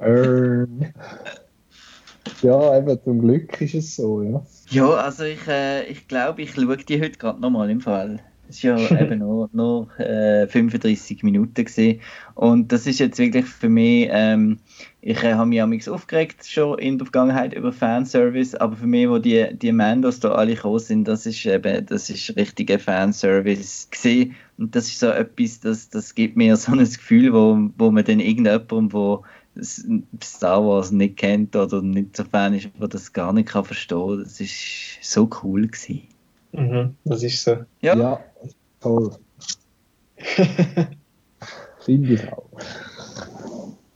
Uh. 0.00 0.68
Ja, 2.42 2.78
eben 2.78 2.98
zum 3.02 3.20
Glück 3.20 3.60
ist 3.60 3.74
es 3.74 3.96
so, 3.96 4.22
ja. 4.22 4.42
Ja, 4.70 4.90
also 4.90 5.24
ich, 5.24 5.46
äh, 5.48 5.84
ich 5.86 6.06
glaube, 6.08 6.42
ich 6.42 6.52
schaue 6.52 6.76
die 6.76 7.00
heute 7.00 7.18
gerade 7.18 7.40
nochmal 7.40 7.70
im 7.70 7.80
Fall. 7.80 8.20
Es 8.48 8.64
war 8.64 8.78
ja 8.78 9.00
eben 9.00 9.18
nur, 9.18 9.50
nur 9.52 9.98
äh, 9.98 10.46
35 10.46 11.22
Minuten 11.22 11.64
gewesen. 11.64 12.00
und 12.34 12.72
das 12.72 12.86
ist 12.86 12.98
jetzt 12.98 13.18
wirklich 13.18 13.44
für 13.44 13.68
mich, 13.68 14.08
ähm, 14.10 14.58
ich 15.00 15.22
äh, 15.22 15.34
habe 15.34 15.48
mich 15.48 15.60
amigs 15.60 15.88
aufgeregt 15.88 16.46
schon 16.46 16.78
in 16.78 16.98
der 16.98 17.06
Vergangenheit 17.06 17.54
über 17.54 17.72
Fanservice, 17.72 18.54
aber 18.54 18.76
für 18.76 18.86
mich, 18.86 19.08
wo 19.08 19.18
die, 19.18 19.48
die 19.54 19.72
Mandos 19.72 20.20
da 20.20 20.32
alle 20.32 20.54
gekommen 20.54 20.78
sind, 20.78 21.08
das 21.08 21.26
ist 21.26 21.44
eben, 21.44 21.86
das 21.86 22.08
ist 22.08 22.36
richtiger 22.36 22.78
Fanservice 22.78 23.88
gewesen. 23.90 24.34
und 24.58 24.74
das 24.74 24.88
ist 24.88 25.00
so 25.00 25.08
etwas, 25.08 25.60
das, 25.60 25.90
das 25.90 26.14
gibt 26.14 26.36
mir 26.36 26.56
so 26.56 26.72
ein 26.72 26.78
Gefühl, 26.78 27.32
wo, 27.32 27.58
wo 27.76 27.90
man 27.90 28.04
dann 28.04 28.20
irgendjemandem, 28.20 28.92
wo 28.92 29.24
Star 29.62 30.64
Wars 30.64 30.90
nicht 30.90 31.16
kennt 31.16 31.54
oder 31.56 31.82
nicht 31.82 32.16
so 32.16 32.24
Fan 32.24 32.54
ist, 32.54 32.68
der 32.80 32.88
das 32.88 33.12
gar 33.12 33.32
nicht 33.32 33.48
kann 33.48 33.64
verstehen. 33.64 34.22
Das 34.22 34.40
ist 34.40 34.98
so 35.02 35.28
cool 35.42 35.66
gewesen. 35.66 36.02
Mhm, 36.52 36.94
das 37.04 37.22
ist 37.22 37.42
so. 37.42 37.56
Ja. 37.80 37.96
Ja, 37.96 38.20
toll. 38.80 39.16
Finde 41.80 42.14
ich 42.14 42.32
auch. 42.32 42.48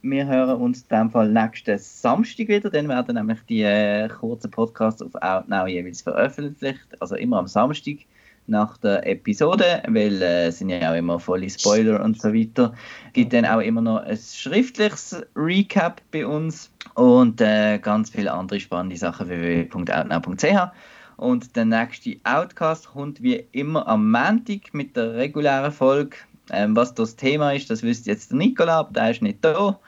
Wir 0.02 0.26
hören 0.26 0.60
uns 0.60 0.82
in 0.82 0.88
dem 0.96 1.10
Fall 1.10 1.30
nächsten 1.30 1.78
Samstag 1.78 2.48
wieder. 2.48 2.70
Dann 2.70 2.88
werden 2.88 3.14
nämlich 3.14 3.38
die 3.48 3.62
äh, 3.62 4.08
kurzen 4.08 4.50
Podcasts 4.50 5.00
auf 5.00 5.14
Outnow 5.14 5.68
jeweils 5.68 6.02
veröffentlicht. 6.02 6.86
Also 6.98 7.14
immer 7.14 7.38
am 7.38 7.46
Samstag 7.46 7.98
nach 8.46 8.76
der 8.78 9.06
Episode, 9.06 9.82
weil 9.88 10.20
äh, 10.22 10.46
es 10.46 10.58
sind 10.58 10.70
ja 10.70 10.90
auch 10.90 10.96
immer 10.96 11.18
volle 11.18 11.48
Spoiler 11.48 12.02
und 12.02 12.20
so 12.20 12.32
weiter. 12.32 12.74
Gibt 13.12 13.32
dann 13.32 13.46
auch 13.46 13.60
immer 13.60 13.80
noch 13.80 13.98
ein 13.98 14.16
schriftliches 14.16 15.22
Recap 15.36 16.00
bei 16.10 16.26
uns 16.26 16.70
und 16.94 17.40
äh, 17.40 17.78
ganz 17.78 18.10
viele 18.10 18.32
andere 18.32 18.60
spannende 18.60 18.96
Sachen 18.96 19.28
www.outnow.ch. 19.28 20.72
Und 21.16 21.54
der 21.54 21.64
nächste 21.64 22.16
Outcast 22.24 22.88
kommt 22.88 23.22
wie 23.22 23.44
immer 23.52 23.86
am 23.86 24.10
Montag 24.10 24.72
mit 24.72 24.96
der 24.96 25.14
regulären 25.14 25.70
Folge. 25.70 26.16
Ähm, 26.50 26.74
was 26.74 26.94
das 26.94 27.16
Thema 27.16 27.52
ist, 27.52 27.70
das 27.70 27.82
wüsste 27.82 28.10
jetzt 28.10 28.30
der 28.30 28.38
Nikola, 28.38 28.80
aber 28.80 28.92
der 28.92 29.10
ist 29.12 29.22
nicht 29.22 29.38
da. 29.42 29.78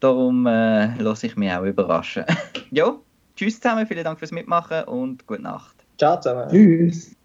Darum 0.00 0.46
äh, 0.46 0.96
lasse 0.96 1.26
ich 1.26 1.36
mich 1.36 1.52
auch 1.52 1.64
überraschen. 1.64 2.24
jo, 2.70 3.02
tschüss 3.36 3.60
zusammen, 3.60 3.86
vielen 3.86 4.04
Dank 4.04 4.18
fürs 4.18 4.32
Mitmachen 4.32 4.84
und 4.84 5.26
gute 5.26 5.42
Nacht. 5.42 5.76
Ciao 5.98 6.18
zusammen. 6.18 6.48
Tschüss. 6.48 7.17